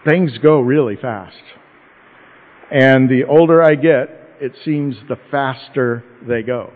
things 0.08 0.38
go 0.38 0.60
really 0.60 0.96
fast. 0.96 1.36
And 2.70 3.08
the 3.08 3.24
older 3.24 3.62
I 3.62 3.74
get, 3.74 4.08
it 4.40 4.52
seems 4.64 4.96
the 5.08 5.16
faster 5.30 6.04
they 6.26 6.42
go. 6.42 6.72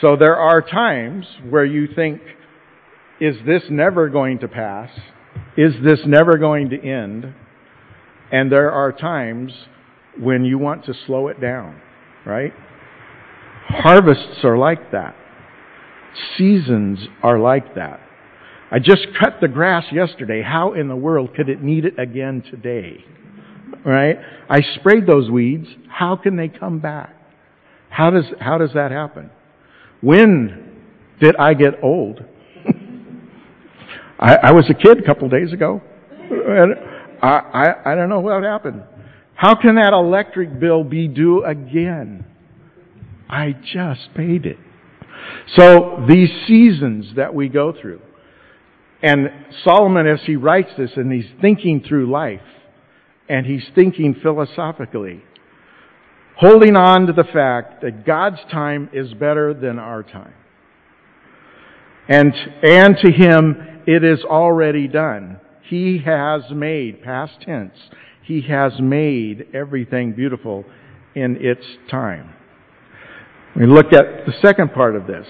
So 0.00 0.16
there 0.16 0.36
are 0.36 0.62
times 0.62 1.26
where 1.48 1.64
you 1.64 1.88
think, 1.94 2.20
is 3.20 3.36
this 3.46 3.62
never 3.70 4.08
going 4.08 4.40
to 4.40 4.48
pass? 4.48 4.90
Is 5.56 5.74
this 5.84 6.00
never 6.06 6.38
going 6.38 6.70
to 6.70 6.76
end? 6.76 7.34
And 8.32 8.50
there 8.50 8.72
are 8.72 8.92
times 8.92 9.52
when 10.18 10.44
you 10.44 10.58
want 10.58 10.86
to 10.86 10.94
slow 11.06 11.28
it 11.28 11.40
down, 11.40 11.80
right? 12.26 12.52
Harvests 13.68 14.44
are 14.44 14.58
like 14.58 14.90
that. 14.92 15.14
Seasons 16.36 16.98
are 17.22 17.38
like 17.38 17.74
that. 17.74 18.00
I 18.70 18.78
just 18.78 19.06
cut 19.20 19.38
the 19.40 19.48
grass 19.48 19.84
yesterday. 19.92 20.42
How 20.42 20.72
in 20.72 20.88
the 20.88 20.96
world 20.96 21.34
could 21.34 21.48
it 21.48 21.62
need 21.62 21.84
it 21.84 21.98
again 21.98 22.42
today? 22.50 23.04
Right? 23.84 24.16
I 24.48 24.60
sprayed 24.76 25.06
those 25.06 25.30
weeds. 25.30 25.66
How 25.88 26.16
can 26.16 26.36
they 26.36 26.48
come 26.48 26.80
back? 26.80 27.14
How 27.90 28.10
does, 28.10 28.24
how 28.40 28.58
does 28.58 28.72
that 28.74 28.90
happen? 28.90 29.30
When 30.02 30.82
did 31.20 31.36
I 31.36 31.54
get 31.54 31.82
old? 31.82 32.22
I, 34.18 34.36
I 34.36 34.52
was 34.52 34.68
a 34.68 34.74
kid 34.74 34.98
a 34.98 35.02
couple 35.02 35.28
days 35.28 35.52
ago. 35.52 35.80
And 36.20 36.74
I, 37.22 37.28
I, 37.28 37.92
I 37.92 37.94
don't 37.94 38.08
know 38.08 38.20
what 38.20 38.42
happened. 38.42 38.82
How 39.34 39.54
can 39.54 39.76
that 39.76 39.92
electric 39.92 40.60
bill 40.60 40.84
be 40.84 41.08
due 41.08 41.44
again? 41.44 42.24
I 43.28 43.56
just 43.72 44.12
paid 44.14 44.44
it. 44.44 44.58
So 45.56 46.04
these 46.08 46.30
seasons 46.46 47.14
that 47.16 47.34
we 47.34 47.48
go 47.48 47.72
through, 47.80 48.00
and 49.02 49.30
Solomon, 49.64 50.06
as 50.06 50.20
he 50.24 50.36
writes 50.36 50.70
this, 50.76 50.90
and 50.96 51.10
he's 51.10 51.30
thinking 51.40 51.82
through 51.86 52.10
life, 52.10 52.40
and 53.28 53.46
he's 53.46 53.64
thinking 53.74 54.14
philosophically, 54.22 55.22
holding 56.36 56.76
on 56.76 57.06
to 57.06 57.12
the 57.12 57.24
fact 57.24 57.82
that 57.82 58.04
God's 58.04 58.40
time 58.50 58.90
is 58.92 59.12
better 59.14 59.54
than 59.54 59.78
our 59.78 60.02
time. 60.02 60.34
And, 62.08 62.34
and 62.62 62.96
to 62.96 63.12
him, 63.12 63.82
it 63.86 64.04
is 64.04 64.24
already 64.24 64.88
done. 64.88 65.40
He 65.62 65.98
has 66.04 66.42
made, 66.50 67.02
past 67.02 67.40
tense, 67.42 67.74
He 68.24 68.42
has 68.42 68.72
made 68.80 69.46
everything 69.54 70.12
beautiful 70.12 70.64
in 71.14 71.36
its 71.40 71.64
time. 71.90 72.34
We 73.56 73.66
look 73.66 73.92
at 73.92 74.26
the 74.26 74.32
second 74.42 74.72
part 74.72 74.96
of 74.96 75.06
this. 75.06 75.26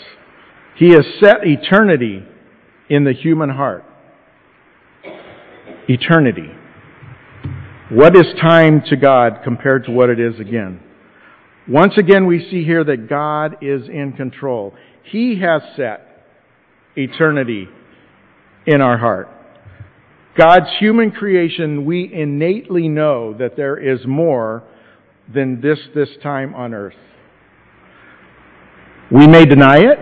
He 0.77 0.91
has 0.91 1.05
set 1.21 1.39
eternity 1.45 2.25
in 2.89 3.05
the 3.05 3.13
human 3.13 3.51
heart. 3.51 3.85
Eternity. 5.89 6.51
What 7.91 8.17
is 8.17 8.25
time 8.41 8.83
to 8.89 8.97
God 8.97 9.41
compared 9.45 9.85
to 9.85 9.91
what 9.91 10.09
it 10.09 10.19
is 10.19 10.39
again? 10.41 10.81
Once 11.69 11.95
again, 11.97 12.27
we 12.27 12.39
see 12.51 12.65
here 12.65 12.83
that 12.83 13.09
God 13.09 13.59
is 13.63 13.89
in 13.89 14.15
control. 14.17 14.75
He 15.05 15.41
has 15.41 15.63
set 15.77 16.27
eternity 16.97 17.69
in 18.67 18.81
our 18.81 18.99
heart. 18.99 19.29
God's 20.37 20.67
human 20.79 21.11
creation, 21.11 21.85
we 21.85 22.13
innately 22.13 22.89
know 22.89 23.35
that 23.35 23.57
there 23.57 23.77
is 23.77 24.01
more 24.07 24.65
than 25.33 25.61
this 25.61 25.79
this 25.95 26.09
time 26.23 26.55
on 26.55 26.75
earth. 26.75 26.95
We 29.11 29.27
may 29.27 29.45
deny 29.45 29.79
it. 29.79 29.99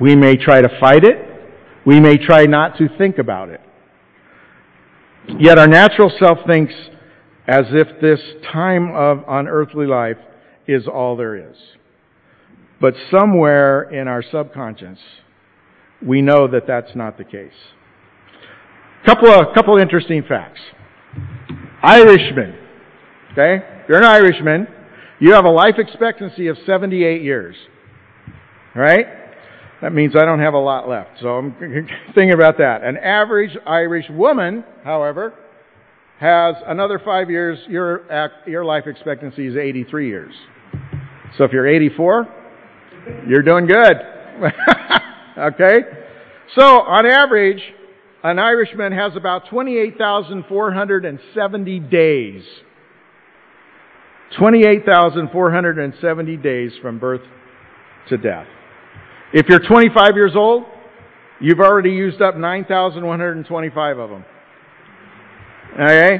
We 0.00 0.16
may 0.16 0.36
try 0.36 0.60
to 0.60 0.68
fight 0.80 1.04
it. 1.04 1.16
We 1.86 2.00
may 2.00 2.16
try 2.18 2.44
not 2.46 2.76
to 2.78 2.88
think 2.98 3.18
about 3.18 3.50
it. 3.50 3.60
Yet 5.38 5.58
our 5.58 5.68
natural 5.68 6.10
self 6.18 6.38
thinks 6.46 6.74
as 7.48 7.64
if 7.70 8.00
this 8.02 8.20
time 8.52 8.94
of 8.94 9.24
unearthly 9.26 9.86
life 9.86 10.18
is 10.66 10.86
all 10.86 11.16
there 11.16 11.50
is. 11.50 11.56
But 12.78 12.94
somewhere 13.10 13.82
in 13.90 14.06
our 14.06 14.22
subconscious, 14.22 14.98
we 16.06 16.20
know 16.20 16.46
that 16.46 16.66
that's 16.66 16.94
not 16.94 17.16
the 17.16 17.24
case. 17.24 17.50
Couple 19.06 19.30
of 19.30 19.54
couple 19.54 19.74
of 19.74 19.80
interesting 19.80 20.22
facts. 20.28 20.60
Irishmen, 21.82 22.54
okay? 23.32 23.64
You're 23.88 23.98
an 23.98 24.04
Irishman, 24.04 24.66
you 25.18 25.32
have 25.32 25.44
a 25.44 25.50
life 25.50 25.76
expectancy 25.78 26.48
of 26.48 26.58
78 26.66 27.22
years. 27.22 27.56
Right? 28.74 29.06
That 29.80 29.92
means 29.92 30.14
I 30.14 30.24
don't 30.24 30.40
have 30.40 30.54
a 30.54 30.58
lot 30.58 30.88
left. 30.88 31.20
So 31.20 31.28
I'm 31.28 31.52
thinking 32.14 32.32
about 32.32 32.58
that. 32.58 32.82
An 32.84 32.96
average 32.96 33.56
Irish 33.66 34.06
woman, 34.10 34.64
however, 34.84 35.32
has 36.20 36.56
another 36.66 36.98
five 36.98 37.30
years. 37.30 37.58
Your, 37.68 38.02
your 38.46 38.64
life 38.64 38.86
expectancy 38.86 39.46
is 39.46 39.56
83 39.56 40.08
years. 40.08 40.34
So 41.36 41.44
if 41.44 41.52
you're 41.52 41.66
84, 41.66 42.26
you're 43.28 43.42
doing 43.42 43.66
good. 43.66 43.96
okay? 45.38 45.80
So 46.56 46.62
on 46.62 47.04
average, 47.06 47.62
an 48.24 48.38
Irishman 48.38 48.92
has 48.92 49.14
about 49.16 49.48
28,470 49.48 51.80
days. 51.80 52.44
28,470 54.36 56.36
days 56.36 56.72
from 56.82 56.98
birth 56.98 57.22
to 58.08 58.18
death. 58.18 58.46
If 59.32 59.48
you're 59.48 59.60
25 59.60 60.16
years 60.16 60.32
old, 60.34 60.64
you've 61.40 61.60
already 61.60 61.90
used 61.90 62.20
up 62.20 62.36
9,125 62.36 63.98
of 63.98 64.10
them. 64.10 64.24
Okay? 65.78 66.18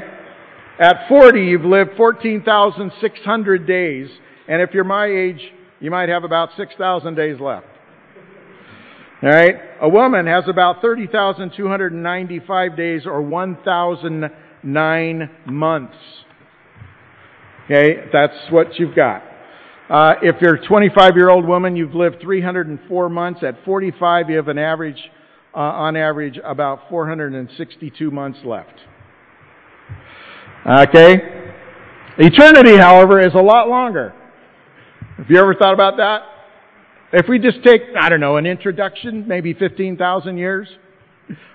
At 0.79 1.09
40, 1.09 1.41
you've 1.41 1.65
lived 1.65 1.91
14,600 1.97 3.67
days. 3.67 4.07
And 4.47 4.61
if 4.61 4.69
you're 4.73 4.85
my 4.85 5.07
age, 5.07 5.41
you 5.79 5.91
might 5.91 6.09
have 6.09 6.23
about 6.23 6.49
6,000 6.55 7.15
days 7.15 7.39
left. 7.39 7.67
All 9.21 9.29
right? 9.29 9.55
A 9.81 9.89
woman 9.89 10.25
has 10.27 10.45
about 10.47 10.81
30,295 10.81 12.77
days 12.77 13.05
or 13.05 13.21
1,009 13.21 15.29
months. 15.45 15.97
Okay? 17.65 18.05
That's 18.13 18.49
what 18.49 18.79
you've 18.79 18.95
got. 18.95 19.23
Uh, 19.89 20.13
if 20.21 20.41
you're 20.41 20.55
a 20.55 20.65
25 20.65 21.17
year 21.17 21.29
old 21.29 21.45
woman, 21.45 21.75
you've 21.75 21.95
lived 21.95 22.21
304 22.21 23.09
months. 23.09 23.43
At 23.43 23.65
45, 23.65 24.29
you 24.29 24.37
have 24.37 24.47
an 24.47 24.57
average, 24.57 25.11
uh, 25.53 25.59
on 25.59 25.97
average, 25.97 26.39
about 26.45 26.87
462 26.89 28.09
months 28.11 28.39
left. 28.45 28.79
Okay? 30.65 31.21
Eternity, 32.17 32.77
however, 32.77 33.19
is 33.19 33.33
a 33.33 33.41
lot 33.41 33.67
longer. 33.69 34.13
Have 35.17 35.29
you 35.29 35.39
ever 35.39 35.53
thought 35.55 35.73
about 35.73 35.97
that? 35.97 36.21
If 37.11 37.27
we 37.27 37.39
just 37.39 37.63
take, 37.63 37.81
I 37.99 38.07
don't 38.09 38.19
know, 38.19 38.37
an 38.37 38.45
introduction, 38.45 39.27
maybe 39.27 39.53
15,000 39.53 40.37
years 40.37 40.67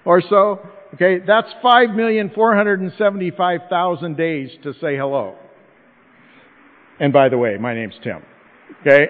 or 0.04 0.20
so, 0.20 0.68
okay, 0.94 1.20
that's 1.24 1.48
5,475,000 1.62 4.16
days 4.16 4.50
to 4.62 4.72
say 4.74 4.96
hello. 4.96 5.36
And 6.98 7.12
by 7.12 7.28
the 7.28 7.38
way, 7.38 7.56
my 7.58 7.74
name's 7.74 7.94
Tim. 8.02 8.22
Okay? 8.80 9.06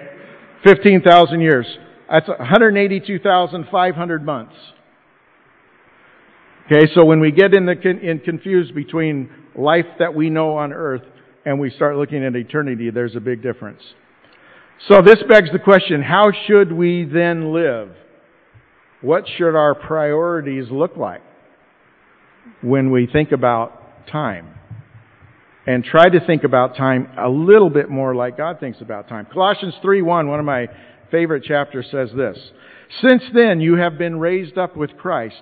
15,000 0.63 1.41
years. 1.41 1.65
That's 2.09 2.27
182,500 2.27 4.25
months. 4.25 4.55
Okay, 6.65 6.91
so 6.95 7.05
when 7.05 7.19
we 7.19 7.31
get 7.31 7.53
in, 7.53 7.67
the, 7.67 7.79
in 7.79 8.19
confused 8.19 8.73
between 8.73 9.29
life 9.55 9.85
that 9.99 10.15
we 10.15 10.31
know 10.31 10.57
on 10.57 10.73
earth 10.73 11.03
and 11.45 11.59
we 11.59 11.69
start 11.69 11.95
looking 11.95 12.25
at 12.25 12.35
eternity, 12.35 12.89
there's 12.89 13.15
a 13.15 13.19
big 13.19 13.43
difference. 13.43 13.81
So 14.87 15.01
this 15.03 15.21
begs 15.29 15.51
the 15.51 15.59
question, 15.59 16.01
how 16.01 16.31
should 16.47 16.71
we 16.71 17.05
then 17.05 17.53
live? 17.53 17.91
What 19.01 19.25
should 19.37 19.55
our 19.55 19.75
priorities 19.75 20.65
look 20.71 20.97
like 20.97 21.21
when 22.61 22.89
we 22.89 23.07
think 23.11 23.31
about 23.31 24.07
time? 24.07 24.49
And 25.67 25.83
try 25.83 26.09
to 26.09 26.19
think 26.25 26.43
about 26.43 26.75
time 26.75 27.09
a 27.17 27.29
little 27.29 27.69
bit 27.69 27.89
more 27.89 28.15
like 28.15 28.37
God 28.37 28.59
thinks 28.59 28.81
about 28.81 29.07
time. 29.07 29.27
Colossians 29.31 29.75
3:1, 29.83 30.27
one 30.27 30.39
of 30.39 30.45
my 30.45 30.67
favorite 31.11 31.43
chapters 31.43 31.87
says 31.91 32.11
this. 32.13 32.37
Since 33.01 33.23
then 33.33 33.61
you 33.61 33.75
have 33.75 33.97
been 33.97 34.19
raised 34.19 34.57
up 34.57 34.75
with 34.75 34.95
Christ. 34.97 35.41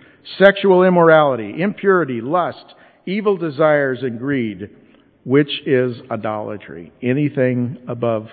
sexual 0.37 0.83
immorality, 0.83 1.61
impurity, 1.61 2.21
lust, 2.21 2.65
evil 3.05 3.37
desires, 3.37 3.99
and 4.01 4.19
greed 4.19 4.69
which 5.23 5.51
is 5.65 5.97
idolatry. 6.09 6.91
Anything 7.01 7.77
above 7.87 8.27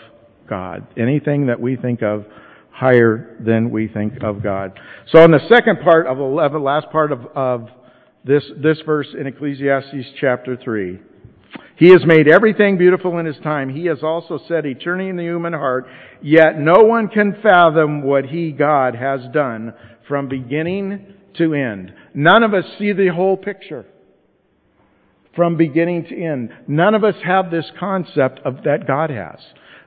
God. 0.48 0.86
Anything 0.96 1.46
that 1.46 1.60
we 1.60 1.76
think 1.76 2.02
of 2.02 2.24
higher 2.70 3.36
than 3.40 3.70
we 3.70 3.88
think 3.88 4.22
of 4.22 4.42
God. 4.42 4.78
So 5.12 5.22
in 5.22 5.30
the 5.30 5.46
second 5.52 5.80
part 5.80 6.06
of 6.06 6.16
the 6.16 6.58
last 6.58 6.90
part 6.90 7.12
of, 7.12 7.26
of 7.34 7.68
this, 8.24 8.44
this 8.56 8.78
verse 8.86 9.08
in 9.18 9.26
Ecclesiastes 9.26 10.12
chapter 10.20 10.56
3, 10.56 10.98
He 11.76 11.90
has 11.90 12.06
made 12.06 12.28
everything 12.28 12.78
beautiful 12.78 13.18
in 13.18 13.26
His 13.26 13.38
time. 13.38 13.68
He 13.68 13.86
has 13.86 14.02
also 14.02 14.38
set 14.48 14.64
eternity 14.64 15.10
in 15.10 15.16
the 15.16 15.24
human 15.24 15.52
heart, 15.52 15.88
yet 16.22 16.58
no 16.58 16.84
one 16.84 17.08
can 17.08 17.36
fathom 17.42 18.02
what 18.02 18.26
He, 18.26 18.52
God, 18.52 18.94
has 18.94 19.20
done 19.32 19.74
from 20.06 20.28
beginning 20.28 21.14
to 21.38 21.54
end. 21.54 21.92
None 22.14 22.42
of 22.42 22.54
us 22.54 22.64
see 22.78 22.92
the 22.92 23.08
whole 23.08 23.36
picture 23.36 23.86
from 25.34 25.56
beginning 25.56 26.04
to 26.04 26.16
end. 26.16 26.50
None 26.66 26.94
of 26.94 27.04
us 27.04 27.14
have 27.24 27.50
this 27.50 27.70
concept 27.78 28.40
of 28.44 28.64
that 28.64 28.86
God 28.86 29.10
has, 29.10 29.38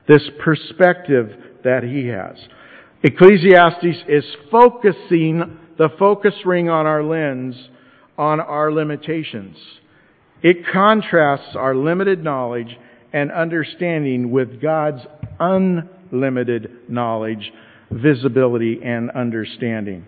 this 0.08 0.22
perspective 0.42 1.30
that 1.64 1.82
He 1.82 2.08
has. 2.08 2.36
Ecclesiastes 3.02 4.04
is 4.08 4.24
focusing 4.50 5.58
the 5.78 5.88
focus 5.98 6.34
ring 6.44 6.68
on 6.68 6.86
our 6.86 7.02
lens 7.02 7.56
on 8.16 8.40
our 8.40 8.70
limitations. 8.72 9.56
It 10.42 10.66
contrasts 10.72 11.56
our 11.56 11.74
limited 11.74 12.22
knowledge 12.22 12.76
and 13.12 13.30
understanding 13.30 14.30
with 14.30 14.60
God's 14.60 15.02
unlimited 15.38 16.88
knowledge, 16.88 17.52
visibility, 17.90 18.80
and 18.82 19.10
understanding. 19.10 20.06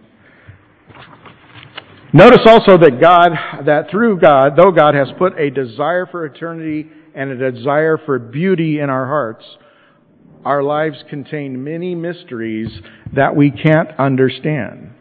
Notice 2.15 2.47
also 2.47 2.79
that 2.79 3.01
God, 3.01 3.33
that 3.67 3.91
through 3.91 4.21
God, 4.21 4.53
though 4.57 4.71
God 4.71 4.95
has 4.95 5.09
put 5.19 5.37
a 5.37 5.51
desire 5.51 6.07
for 6.07 6.25
eternity 6.25 6.89
and 7.13 7.31
a 7.31 7.51
desire 7.51 7.99
for 7.99 8.21
beauty 8.21 8.79
in 8.79 8.89
our 8.89 9.05
hearts, 9.05 9.45
our 10.45 10.63
lives 10.63 11.03
contain 11.11 11.65
many 11.65 11.97
mysteries 11.97 12.71
that 13.17 13.35
we 13.35 13.51
can't 13.51 13.91
understand. 13.99 14.93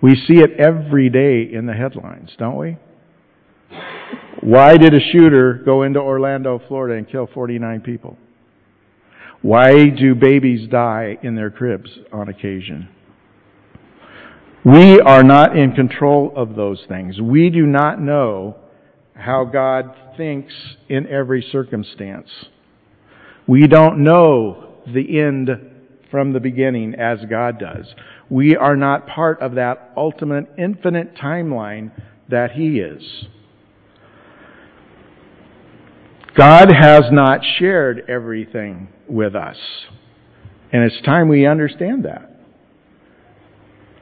We 0.00 0.14
see 0.14 0.40
it 0.40 0.58
every 0.58 1.10
day 1.10 1.42
in 1.42 1.66
the 1.66 1.74
headlines, 1.74 2.30
don't 2.38 2.56
we? 2.56 2.78
Why 4.40 4.78
did 4.78 4.94
a 4.94 5.10
shooter 5.12 5.60
go 5.62 5.82
into 5.82 6.00
Orlando, 6.00 6.58
Florida 6.68 6.96
and 6.96 7.06
kill 7.06 7.28
49 7.34 7.82
people? 7.82 8.16
Why 9.42 9.90
do 9.90 10.14
babies 10.14 10.70
die 10.70 11.18
in 11.22 11.34
their 11.34 11.50
cribs 11.50 11.90
on 12.10 12.30
occasion? 12.30 12.88
We 14.64 15.00
are 15.00 15.22
not 15.22 15.56
in 15.56 15.72
control 15.72 16.32
of 16.36 16.54
those 16.54 16.84
things. 16.86 17.20
We 17.20 17.48
do 17.48 17.64
not 17.66 18.00
know 18.00 18.56
how 19.14 19.44
God 19.44 19.94
thinks 20.16 20.52
in 20.88 21.06
every 21.06 21.46
circumstance. 21.50 22.28
We 23.46 23.66
don't 23.66 24.04
know 24.04 24.74
the 24.86 25.18
end 25.18 25.50
from 26.10 26.32
the 26.32 26.40
beginning 26.40 26.94
as 26.94 27.20
God 27.28 27.58
does. 27.58 27.86
We 28.28 28.56
are 28.56 28.76
not 28.76 29.06
part 29.06 29.40
of 29.40 29.54
that 29.54 29.92
ultimate 29.96 30.46
infinite 30.58 31.16
timeline 31.16 31.92
that 32.28 32.52
He 32.52 32.80
is. 32.80 33.02
God 36.36 36.70
has 36.70 37.04
not 37.10 37.40
shared 37.58 38.04
everything 38.08 38.88
with 39.08 39.34
us. 39.34 39.56
And 40.72 40.84
it's 40.84 41.00
time 41.02 41.28
we 41.28 41.46
understand 41.46 42.04
that. 42.04 42.29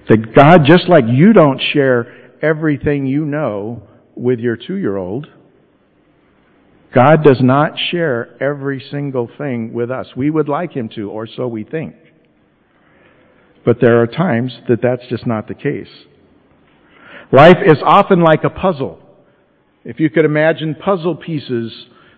That 0.08 0.34
God, 0.34 0.62
just 0.66 0.88
like 0.88 1.04
you 1.06 1.32
don't 1.32 1.60
share 1.72 2.36
everything 2.42 3.06
you 3.06 3.24
know 3.24 3.82
with 4.14 4.38
your 4.38 4.56
two 4.56 4.76
year 4.76 4.96
old, 4.96 5.26
God 6.94 7.22
does 7.22 7.40
not 7.40 7.72
share 7.90 8.42
every 8.42 8.82
single 8.90 9.28
thing 9.36 9.72
with 9.72 9.90
us. 9.90 10.06
We 10.16 10.30
would 10.30 10.48
like 10.48 10.72
Him 10.72 10.88
to, 10.94 11.10
or 11.10 11.26
so 11.26 11.46
we 11.46 11.64
think. 11.64 11.94
But 13.64 13.78
there 13.80 14.00
are 14.00 14.06
times 14.06 14.52
that 14.68 14.80
that's 14.82 15.06
just 15.10 15.26
not 15.26 15.48
the 15.48 15.54
case. 15.54 15.90
Life 17.30 17.58
is 17.66 17.76
often 17.84 18.22
like 18.22 18.44
a 18.44 18.50
puzzle. 18.50 18.98
If 19.84 20.00
you 20.00 20.08
could 20.08 20.24
imagine 20.24 20.74
puzzle 20.74 21.16
pieces 21.16 21.72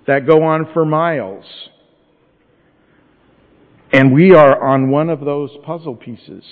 that 0.07 0.27
go 0.27 0.45
on 0.45 0.73
for 0.73 0.85
miles. 0.85 1.45
And 3.93 4.13
we 4.13 4.33
are 4.35 4.63
on 4.63 4.91
one 4.91 5.11
of 5.11 5.21
those 5.21 5.51
puzzle 5.65 5.97
pieces. 5.97 6.45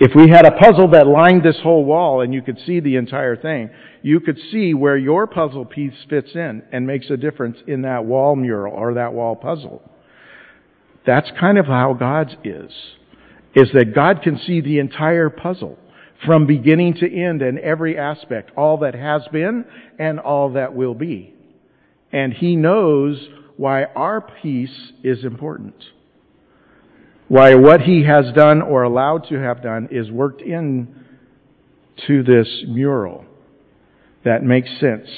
If 0.00 0.14
we 0.14 0.28
had 0.28 0.46
a 0.46 0.52
puzzle 0.52 0.90
that 0.92 1.06
lined 1.06 1.42
this 1.42 1.58
whole 1.62 1.84
wall 1.84 2.22
and 2.22 2.32
you 2.32 2.42
could 2.42 2.58
see 2.66 2.80
the 2.80 2.96
entire 2.96 3.36
thing, 3.36 3.70
you 4.02 4.20
could 4.20 4.38
see 4.50 4.74
where 4.74 4.96
your 4.96 5.26
puzzle 5.26 5.64
piece 5.64 5.94
fits 6.08 6.30
in 6.34 6.62
and 6.72 6.86
makes 6.86 7.10
a 7.10 7.16
difference 7.16 7.58
in 7.66 7.82
that 7.82 8.04
wall 8.04 8.34
mural 8.34 8.74
or 8.74 8.94
that 8.94 9.12
wall 9.12 9.36
puzzle. 9.36 9.82
That's 11.06 11.30
kind 11.38 11.58
of 11.58 11.66
how 11.66 11.94
God's 11.94 12.34
is. 12.42 12.72
Is 13.54 13.70
that 13.74 13.94
God 13.94 14.22
can 14.22 14.38
see 14.38 14.60
the 14.60 14.78
entire 14.78 15.28
puzzle 15.28 15.78
from 16.24 16.46
beginning 16.46 16.94
to 16.94 17.12
end 17.12 17.42
and 17.42 17.58
every 17.58 17.98
aspect, 17.98 18.50
all 18.56 18.78
that 18.78 18.94
has 18.94 19.22
been 19.30 19.64
and 19.98 20.18
all 20.18 20.52
that 20.52 20.74
will 20.74 20.94
be. 20.94 21.34
And 22.12 22.32
He 22.32 22.56
knows 22.56 23.28
why 23.56 23.84
our 23.84 24.20
piece 24.20 24.92
is 25.02 25.24
important. 25.24 25.74
Why 27.32 27.54
what 27.54 27.80
He 27.80 28.04
has 28.04 28.26
done 28.34 28.60
or 28.60 28.82
allowed 28.82 29.26
to 29.30 29.36
have 29.36 29.62
done 29.62 29.88
is 29.90 30.10
worked 30.10 30.42
in 30.42 30.94
to 32.06 32.22
this 32.22 32.46
mural 32.68 33.24
that 34.22 34.44
makes 34.44 34.68
sense. 34.78 35.08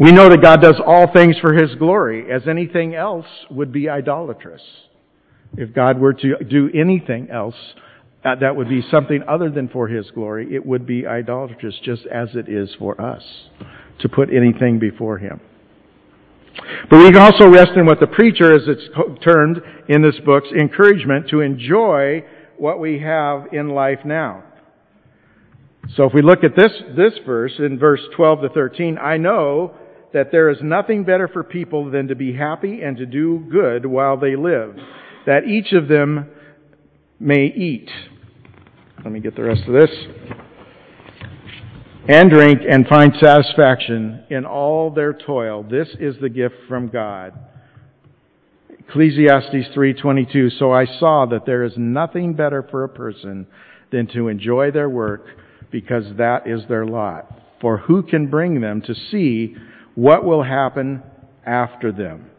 We 0.00 0.12
know 0.12 0.30
that 0.30 0.40
God 0.40 0.62
does 0.62 0.80
all 0.82 1.12
things 1.12 1.36
for 1.42 1.52
His 1.52 1.74
glory, 1.74 2.32
as 2.32 2.48
anything 2.48 2.94
else 2.94 3.26
would 3.50 3.70
be 3.70 3.90
idolatrous. 3.90 4.62
If 5.58 5.74
God 5.74 6.00
were 6.00 6.14
to 6.14 6.42
do 6.42 6.70
anything 6.74 7.28
else, 7.28 7.56
uh, 8.24 8.36
that 8.36 8.56
would 8.56 8.70
be 8.70 8.80
something 8.90 9.22
other 9.28 9.50
than 9.50 9.68
for 9.68 9.88
His 9.88 10.10
glory, 10.12 10.54
it 10.54 10.64
would 10.64 10.86
be 10.86 11.06
idolatrous, 11.06 11.78
just 11.84 12.06
as 12.06 12.30
it 12.32 12.48
is 12.48 12.74
for 12.78 12.98
us 12.98 13.22
to 14.00 14.08
put 14.08 14.32
anything 14.32 14.78
before 14.78 15.18
Him. 15.18 15.38
But 16.90 16.98
we 16.98 17.10
can 17.10 17.18
also 17.18 17.48
rest 17.48 17.72
in 17.76 17.86
what 17.86 18.00
the 18.00 18.06
preacher, 18.06 18.54
as 18.54 18.62
it's 18.66 19.24
termed 19.24 19.60
in 19.88 20.02
this 20.02 20.18
book's 20.24 20.48
encouragement 20.58 21.28
to 21.30 21.40
enjoy 21.40 22.24
what 22.56 22.80
we 22.80 22.98
have 23.00 23.46
in 23.52 23.70
life 23.70 24.00
now. 24.04 24.44
So 25.96 26.04
if 26.04 26.12
we 26.12 26.22
look 26.22 26.44
at 26.44 26.56
this, 26.56 26.72
this 26.96 27.14
verse 27.24 27.52
in 27.58 27.78
verse 27.78 28.00
12 28.16 28.42
to 28.42 28.48
13, 28.50 28.98
I 28.98 29.16
know 29.16 29.74
that 30.12 30.30
there 30.32 30.50
is 30.50 30.58
nothing 30.62 31.04
better 31.04 31.28
for 31.28 31.42
people 31.42 31.90
than 31.90 32.08
to 32.08 32.14
be 32.14 32.32
happy 32.32 32.82
and 32.82 32.96
to 32.96 33.06
do 33.06 33.46
good 33.50 33.86
while 33.86 34.16
they 34.16 34.36
live, 34.36 34.76
that 35.26 35.44
each 35.46 35.72
of 35.72 35.88
them 35.88 36.28
may 37.20 37.46
eat. 37.46 37.88
Let 39.04 39.12
me 39.12 39.20
get 39.20 39.36
the 39.36 39.44
rest 39.44 39.62
of 39.66 39.74
this. 39.74 39.90
And 42.08 42.30
drink 42.30 42.62
and 42.66 42.86
find 42.86 43.12
satisfaction 43.20 44.24
in 44.30 44.46
all 44.46 44.90
their 44.90 45.12
toil. 45.12 45.62
This 45.62 45.88
is 46.00 46.16
the 46.22 46.30
gift 46.30 46.54
from 46.66 46.88
God. 46.88 47.34
Ecclesiastes 48.88 49.68
3:22 49.74 50.58
So 50.58 50.72
I 50.72 50.86
saw 50.86 51.26
that 51.26 51.44
there 51.44 51.64
is 51.64 51.76
nothing 51.76 52.32
better 52.32 52.62
for 52.62 52.82
a 52.82 52.88
person 52.88 53.46
than 53.90 54.06
to 54.08 54.28
enjoy 54.28 54.70
their 54.70 54.88
work 54.88 55.26
because 55.70 56.16
that 56.16 56.46
is 56.46 56.66
their 56.66 56.86
lot. 56.86 57.42
For 57.60 57.76
who 57.76 58.02
can 58.02 58.28
bring 58.28 58.62
them 58.62 58.80
to 58.82 58.94
see 58.94 59.54
what 59.94 60.24
will 60.24 60.44
happen 60.44 61.02
after 61.44 61.92
them? 61.92 62.30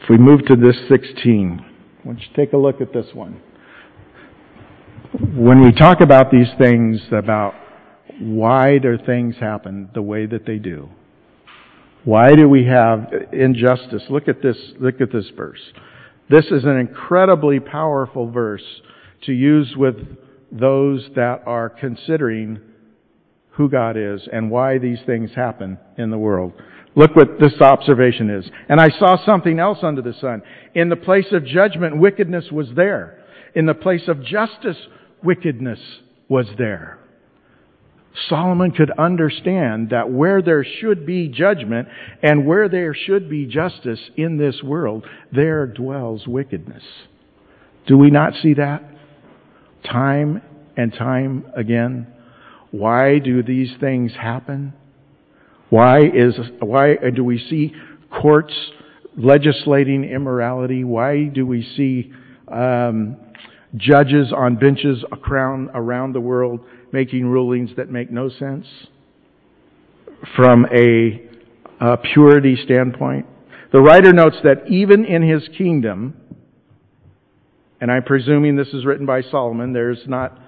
If 0.00 0.08
we 0.08 0.18
move 0.18 0.44
to 0.46 0.54
this 0.54 0.76
16, 0.88 1.58
why 1.58 2.12
don't 2.12 2.20
you 2.20 2.28
take 2.36 2.52
a 2.52 2.56
look 2.56 2.80
at 2.80 2.92
this 2.92 3.12
one? 3.12 3.40
When 5.20 5.60
we 5.62 5.72
talk 5.72 6.00
about 6.00 6.30
these 6.30 6.48
things, 6.56 6.98
about 7.12 7.52
why 8.18 8.78
do 8.78 8.96
things 9.04 9.36
happen 9.38 9.90
the 9.92 10.00
way 10.00 10.24
that 10.24 10.46
they 10.46 10.56
do? 10.56 10.88
Why 12.04 12.34
do 12.34 12.48
we 12.48 12.64
have 12.64 13.12
injustice? 13.30 14.04
Look 14.08 14.26
at 14.26 14.40
this, 14.40 14.56
look 14.80 15.02
at 15.02 15.12
this 15.12 15.26
verse. 15.36 15.60
This 16.30 16.46
is 16.46 16.64
an 16.64 16.78
incredibly 16.78 17.60
powerful 17.60 18.30
verse 18.30 18.64
to 19.24 19.32
use 19.32 19.74
with 19.76 19.96
those 20.50 21.06
that 21.14 21.42
are 21.44 21.68
considering 21.68 22.60
who 23.50 23.68
God 23.68 23.98
is 23.98 24.26
and 24.32 24.50
why 24.50 24.78
these 24.78 25.00
things 25.04 25.30
happen 25.36 25.76
in 25.98 26.10
the 26.10 26.16
world. 26.16 26.54
Look 26.96 27.14
what 27.14 27.38
this 27.38 27.60
observation 27.60 28.30
is. 28.30 28.50
And 28.70 28.80
I 28.80 28.88
saw 28.98 29.22
something 29.26 29.58
else 29.58 29.78
under 29.82 30.00
the 30.00 30.14
sun. 30.14 30.40
In 30.74 30.88
the 30.88 30.96
place 30.96 31.32
of 31.32 31.44
judgment, 31.44 31.98
wickedness 31.98 32.46
was 32.50 32.68
there. 32.74 33.18
In 33.54 33.66
the 33.66 33.74
place 33.74 34.08
of 34.08 34.24
justice, 34.24 34.78
wickedness 35.24 35.78
was 36.28 36.46
there. 36.58 36.98
Solomon 38.28 38.72
could 38.72 38.90
understand 38.90 39.90
that 39.90 40.10
where 40.10 40.42
there 40.42 40.64
should 40.64 41.06
be 41.06 41.28
judgment 41.28 41.88
and 42.22 42.46
where 42.46 42.68
there 42.68 42.94
should 42.94 43.28
be 43.30 43.46
justice 43.46 44.00
in 44.16 44.36
this 44.36 44.62
world, 44.62 45.06
there 45.32 45.66
dwells 45.66 46.26
wickedness. 46.26 46.82
Do 47.86 47.96
we 47.96 48.10
not 48.10 48.34
see 48.42 48.54
that? 48.54 48.82
Time 49.84 50.42
and 50.76 50.92
time 50.92 51.46
again. 51.56 52.06
Why 52.70 53.18
do 53.18 53.42
these 53.42 53.70
things 53.80 54.12
happen? 54.12 54.74
Why 55.70 56.00
is 56.02 56.34
why 56.60 56.96
do 57.14 57.24
we 57.24 57.38
see 57.38 57.72
courts 58.20 58.54
legislating 59.16 60.04
immorality? 60.04 60.84
Why 60.84 61.24
do 61.24 61.46
we 61.46 61.62
see 61.76 62.12
um, 62.48 63.16
judges 63.76 64.32
on 64.36 64.56
benches 64.56 65.04
around, 65.12 65.70
around 65.74 66.12
the 66.12 66.20
world 66.20 66.60
making 66.92 67.26
rulings 67.26 67.70
that 67.76 67.90
make 67.90 68.10
no 68.10 68.28
sense 68.28 68.66
from 70.36 70.66
a, 70.66 71.28
a 71.80 71.96
purity 71.96 72.56
standpoint. 72.64 73.26
The 73.72 73.80
writer 73.80 74.12
notes 74.12 74.36
that 74.44 74.68
even 74.68 75.04
in 75.04 75.22
his 75.22 75.48
kingdom, 75.56 76.14
and 77.80 77.90
I'm 77.90 78.04
presuming 78.04 78.56
this 78.56 78.68
is 78.68 78.84
written 78.84 79.06
by 79.06 79.22
Solomon, 79.22 79.72
there's 79.72 80.02
not, 80.06 80.38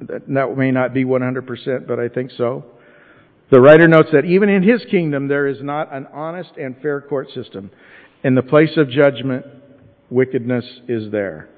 that 0.00 0.56
may 0.56 0.70
not 0.70 0.94
be 0.94 1.04
100%, 1.04 1.86
but 1.86 2.00
I 2.00 2.08
think 2.08 2.30
so. 2.36 2.64
The 3.50 3.60
writer 3.60 3.86
notes 3.86 4.08
that 4.12 4.24
even 4.24 4.48
in 4.48 4.62
his 4.62 4.84
kingdom, 4.90 5.28
there 5.28 5.46
is 5.46 5.58
not 5.62 5.92
an 5.92 6.06
honest 6.12 6.52
and 6.56 6.74
fair 6.80 7.02
court 7.02 7.28
system. 7.34 7.70
In 8.24 8.34
the 8.34 8.42
place 8.42 8.76
of 8.78 8.88
judgment, 8.88 9.44
wickedness 10.10 10.64
is 10.88 11.12
there. 11.12 11.50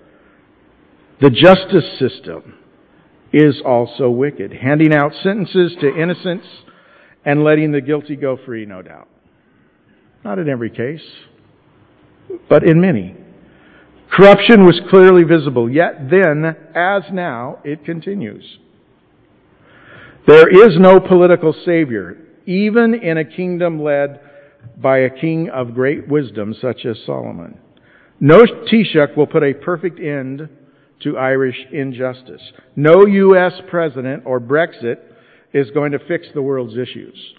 The 1.21 1.31
justice 1.31 1.99
system 1.99 2.55
is 3.33 3.61
also 3.65 4.11
wicked, 4.11 4.53
handing 4.53 4.93
out 4.93 5.13
sentences 5.23 5.75
to 5.81 5.97
innocents 5.97 6.47
and 7.25 7.43
letting 7.43 7.73
the 7.73 7.81
guilty 7.81 8.17
go 8.17 8.39
free, 8.45 8.67
no 8.67 8.83
doubt. 8.83 9.09
Not 10.25 10.39
in 10.39 10.49
every 10.49 10.71
case, 10.71 11.03
but 12.49 12.65
in 12.65 12.81
many. 12.81 13.17
Corruption 14.11 14.65
was 14.65 14.81
clearly 14.91 15.25
visible, 15.25 15.71
yet 15.71 16.11
then, 16.11 16.57
as 16.75 17.03
now, 17.13 17.59
it 17.65 17.85
continues. 17.85 18.59
There 20.27 20.49
is 20.49 20.79
no 20.79 21.01
political 21.01 21.55
savior, 21.65 22.19
even 22.47 22.95
in 22.95 23.19
a 23.19 23.25
kingdom 23.25 23.83
led 23.83 24.21
by 24.77 24.99
a 24.99 25.11
king 25.11 25.49
of 25.49 25.75
great 25.75 26.09
wisdom 26.09 26.55
such 26.61 26.85
as 26.85 26.97
Solomon. 27.07 27.59
No 28.21 28.45
Taoiseach 28.45 29.17
will 29.17 29.27
put 29.27 29.43
a 29.43 29.55
perfect 29.55 29.99
end 29.99 30.49
to 31.03 31.19
Irish 31.19 31.57
injustice. 31.73 32.43
No 32.75 33.07
U.S. 33.07 33.53
president 33.69 34.23
or 34.27 34.41
Brexit 34.41 34.97
is 35.53 35.71
going 35.71 35.93
to 35.93 35.99
fix 35.99 36.27
the 36.35 36.43
world's 36.43 36.77
issues 36.77 37.35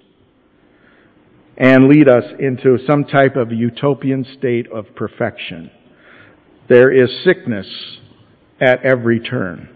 and 1.58 1.88
lead 1.88 2.08
us 2.08 2.24
into 2.40 2.78
some 2.86 3.04
type 3.04 3.36
of 3.36 3.52
utopian 3.52 4.26
state 4.38 4.72
of 4.72 4.86
perfection. 4.96 5.72
There 6.70 6.92
is 6.92 7.10
sickness 7.24 7.68
at 8.62 8.84
every 8.86 9.20
turn. 9.20 9.70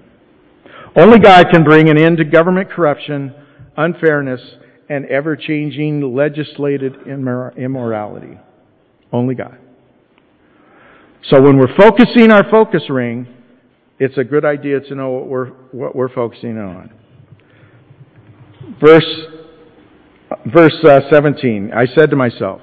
Only 0.96 1.20
God 1.20 1.48
can 1.52 1.64
bring 1.64 1.90
an 1.90 1.98
end 1.98 2.18
to 2.18 2.24
government 2.24 2.70
corruption, 2.70 3.34
unfairness, 3.78 4.42
and 4.90 5.06
ever 5.06 5.36
changing 5.36 6.14
legislated 6.14 6.96
immorality. 7.08 8.38
Only 9.12 9.36
God. 9.36 9.58
So 11.30 11.42
when 11.42 11.58
we're 11.58 11.76
focusing 11.78 12.32
our 12.32 12.50
focus 12.50 12.84
ring, 12.90 13.28
it's 14.02 14.18
a 14.18 14.24
good 14.24 14.44
idea 14.44 14.80
to 14.80 14.96
know 14.96 15.12
what 15.12 15.28
we're, 15.28 15.50
what 15.72 15.96
we're 15.96 16.12
focusing 16.12 16.58
on. 16.58 16.92
Verse, 18.84 19.06
verse 20.52 20.76
uh, 20.84 21.02
17 21.12 21.72
I 21.72 21.86
said 21.86 22.10
to 22.10 22.16
myself, 22.16 22.62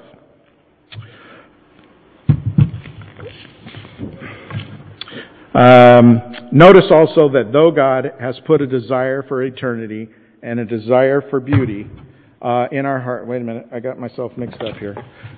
um, 5.55 6.21
notice 6.51 6.91
also 6.91 7.29
that 7.29 7.51
though 7.53 7.71
God 7.71 8.11
has 8.19 8.37
put 8.45 8.61
a 8.61 8.67
desire 8.67 9.23
for 9.23 9.41
eternity 9.41 10.09
and 10.43 10.59
a 10.59 10.65
desire 10.65 11.23
for 11.29 11.39
beauty 11.39 11.87
uh, 12.41 12.67
in 12.71 12.85
our 12.85 12.99
heart, 12.99 13.27
wait 13.27 13.41
a 13.41 13.43
minute, 13.43 13.67
I 13.71 13.79
got 13.79 13.99
myself 13.99 14.31
mixed 14.37 14.61
up 14.61 14.77
here. 14.77 14.95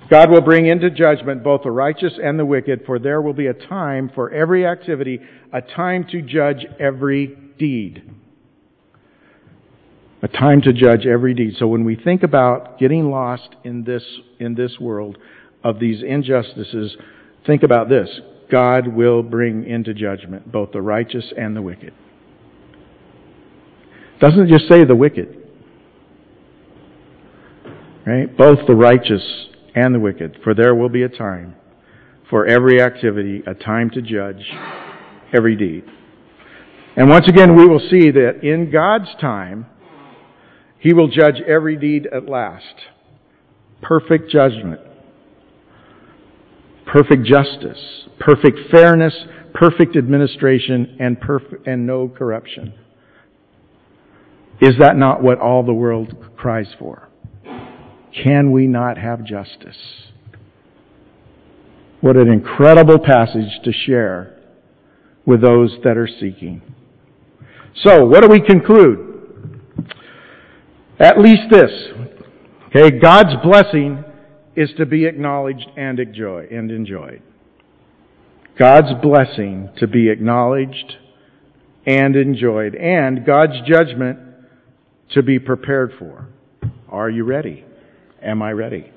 God 0.08 0.30
will 0.30 0.40
bring 0.40 0.66
into 0.66 0.90
judgment 0.90 1.42
both 1.42 1.62
the 1.64 1.70
righteous 1.70 2.12
and 2.22 2.38
the 2.38 2.44
wicked, 2.44 2.82
for 2.86 2.98
there 2.98 3.20
will 3.20 3.32
be 3.32 3.46
a 3.48 3.54
time 3.54 4.10
for 4.14 4.30
every 4.30 4.66
activity, 4.66 5.20
a 5.52 5.60
time 5.60 6.06
to 6.10 6.22
judge 6.22 6.64
every 6.78 7.36
deed. 7.58 8.02
A 10.22 10.28
time 10.28 10.62
to 10.62 10.72
judge 10.72 11.04
every 11.04 11.34
deed. 11.34 11.56
So 11.58 11.66
when 11.66 11.84
we 11.84 11.96
think 11.96 12.22
about 12.22 12.78
getting 12.78 13.10
lost 13.10 13.48
in 13.64 13.82
this, 13.82 14.04
in 14.38 14.54
this 14.54 14.78
world 14.78 15.18
of 15.64 15.80
these 15.80 16.04
injustices, 16.04 16.96
think 17.44 17.64
about 17.64 17.88
this. 17.88 18.08
God 18.48 18.86
will 18.86 19.24
bring 19.24 19.64
into 19.64 19.94
judgment 19.94 20.52
both 20.52 20.70
the 20.70 20.82
righteous 20.82 21.32
and 21.36 21.56
the 21.56 21.62
wicked. 21.62 21.92
Doesn't 24.20 24.48
just 24.48 24.68
say 24.68 24.84
the 24.84 24.94
wicked. 24.94 25.41
Right? 28.06 28.36
Both 28.36 28.66
the 28.66 28.74
righteous 28.74 29.22
and 29.74 29.94
the 29.94 30.00
wicked. 30.00 30.38
For 30.42 30.54
there 30.54 30.74
will 30.74 30.88
be 30.88 31.02
a 31.02 31.08
time 31.08 31.56
for 32.28 32.46
every 32.46 32.80
activity, 32.80 33.42
a 33.46 33.54
time 33.54 33.90
to 33.90 34.02
judge 34.02 34.42
every 35.34 35.54
deed. 35.54 35.84
And 36.96 37.08
once 37.08 37.28
again, 37.28 37.56
we 37.56 37.66
will 37.66 37.80
see 37.90 38.10
that 38.10 38.40
in 38.42 38.70
God's 38.70 39.08
time, 39.20 39.66
He 40.78 40.92
will 40.92 41.08
judge 41.08 41.36
every 41.46 41.76
deed 41.76 42.06
at 42.06 42.28
last. 42.28 42.74
Perfect 43.80 44.30
judgment, 44.30 44.80
perfect 46.86 47.24
justice, 47.24 47.78
perfect 48.18 48.58
fairness, 48.70 49.14
perfect 49.54 49.96
administration, 49.96 50.96
and, 51.00 51.20
perf- 51.20 51.66
and 51.66 51.86
no 51.86 52.08
corruption. 52.08 52.74
Is 54.60 54.74
that 54.80 54.96
not 54.96 55.22
what 55.22 55.38
all 55.38 55.64
the 55.64 55.72
world 55.72 56.14
cries 56.36 56.68
for? 56.78 57.08
Can 58.12 58.52
we 58.52 58.66
not 58.66 58.98
have 58.98 59.24
justice? 59.24 59.76
What 62.00 62.16
an 62.16 62.28
incredible 62.28 62.98
passage 62.98 63.60
to 63.64 63.72
share 63.72 64.36
with 65.24 65.40
those 65.40 65.76
that 65.84 65.96
are 65.96 66.08
seeking. 66.08 66.60
So, 67.84 68.04
what 68.04 68.22
do 68.22 68.28
we 68.28 68.40
conclude? 68.40 69.60
At 70.98 71.18
least 71.18 71.42
this. 71.50 71.70
Okay, 72.66 72.98
God's 72.98 73.34
blessing 73.42 74.04
is 74.56 74.70
to 74.76 74.86
be 74.86 75.06
acknowledged 75.06 75.66
and 75.76 75.98
enjoy 75.98 76.46
and 76.50 76.70
enjoyed. 76.70 77.22
God's 78.58 79.00
blessing 79.02 79.70
to 79.78 79.86
be 79.86 80.10
acknowledged 80.10 80.96
and 81.86 82.14
enjoyed, 82.14 82.74
and 82.74 83.24
God's 83.24 83.60
judgment 83.66 84.18
to 85.10 85.22
be 85.22 85.38
prepared 85.38 85.92
for. 85.98 86.28
Are 86.88 87.08
you 87.08 87.24
ready? 87.24 87.64
Am 88.22 88.42
I 88.42 88.52
ready? 88.52 88.90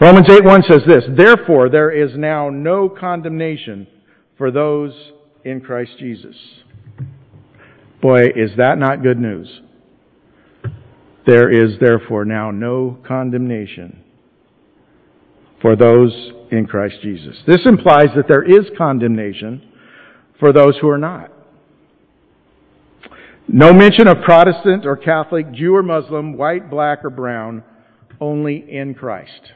Romans 0.00 0.26
8 0.30 0.44
1 0.44 0.62
says 0.70 0.82
this 0.86 1.04
Therefore, 1.16 1.68
there 1.68 1.90
is 1.90 2.16
now 2.16 2.50
no 2.50 2.88
condemnation 2.88 3.86
for 4.36 4.50
those 4.50 4.92
in 5.44 5.60
Christ 5.60 5.92
Jesus. 5.98 6.36
Boy, 8.02 8.26
is 8.26 8.50
that 8.58 8.78
not 8.78 9.02
good 9.02 9.18
news? 9.18 9.60
There 11.26 11.50
is 11.50 11.78
therefore 11.80 12.24
now 12.24 12.50
no 12.50 12.98
condemnation 13.06 14.04
for 15.62 15.74
those 15.74 16.12
in 16.50 16.66
Christ 16.66 16.96
Jesus. 17.02 17.36
This 17.46 17.60
implies 17.64 18.08
that 18.14 18.28
there 18.28 18.42
is 18.42 18.66
condemnation 18.76 19.62
for 20.38 20.52
those 20.52 20.76
who 20.80 20.88
are 20.90 20.98
not. 20.98 21.32
No 23.46 23.72
mention 23.72 24.08
of 24.08 24.22
Protestant 24.22 24.86
or 24.86 24.96
Catholic, 24.96 25.52
Jew 25.52 25.74
or 25.74 25.82
Muslim, 25.82 26.36
white, 26.36 26.70
black, 26.70 27.04
or 27.04 27.10
brown, 27.10 27.62
only 28.20 28.64
in 28.68 28.94
Christ. 28.94 29.52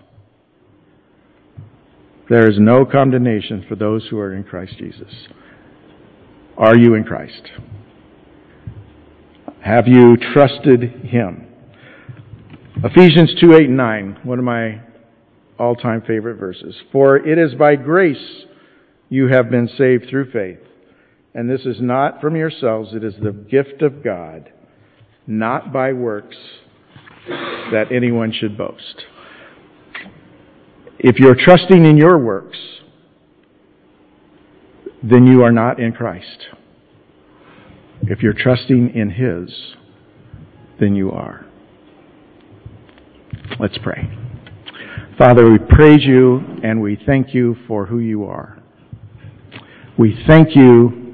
There 2.28 2.50
is 2.50 2.58
no 2.58 2.84
condemnation 2.84 3.64
for 3.68 3.74
those 3.74 4.06
who 4.08 4.18
are 4.18 4.34
in 4.34 4.44
Christ 4.44 4.76
Jesus. 4.76 5.12
Are 6.58 6.76
you 6.76 6.94
in 6.94 7.04
Christ? 7.04 7.42
Have 9.64 9.88
you 9.88 10.16
trusted 10.34 10.82
Him? 11.06 11.46
Ephesians 12.84 13.34
2 13.40 13.54
8 13.54 13.62
and 13.68 13.76
9, 13.76 14.18
one 14.24 14.38
of 14.38 14.44
my 14.44 14.80
all 15.58 15.74
time 15.74 16.02
favorite 16.06 16.36
verses. 16.36 16.74
For 16.92 17.16
it 17.16 17.38
is 17.38 17.54
by 17.54 17.76
grace 17.76 18.44
you 19.08 19.28
have 19.28 19.50
been 19.50 19.68
saved 19.78 20.06
through 20.10 20.30
faith. 20.30 20.67
And 21.34 21.48
this 21.48 21.62
is 21.62 21.80
not 21.80 22.20
from 22.20 22.36
yourselves, 22.36 22.94
it 22.94 23.04
is 23.04 23.14
the 23.22 23.32
gift 23.32 23.82
of 23.82 24.02
God, 24.02 24.50
not 25.26 25.72
by 25.72 25.92
works 25.92 26.36
that 27.28 27.92
anyone 27.92 28.32
should 28.32 28.56
boast. 28.56 29.04
If 30.98 31.18
you're 31.18 31.36
trusting 31.36 31.84
in 31.84 31.96
your 31.96 32.18
works, 32.18 32.58
then 35.02 35.26
you 35.26 35.42
are 35.44 35.52
not 35.52 35.78
in 35.78 35.92
Christ. 35.92 36.46
If 38.02 38.22
you're 38.22 38.32
trusting 38.32 38.94
in 38.94 39.10
His, 39.10 39.74
then 40.80 40.94
you 40.94 41.12
are. 41.12 41.46
Let's 43.60 43.78
pray. 43.78 44.10
Father, 45.18 45.50
we 45.50 45.58
praise 45.58 46.04
you 46.04 46.40
and 46.62 46.80
we 46.80 47.00
thank 47.06 47.34
you 47.34 47.56
for 47.66 47.86
who 47.86 47.98
you 47.98 48.24
are. 48.24 48.62
We 49.98 50.16
thank 50.26 50.54
you 50.54 51.07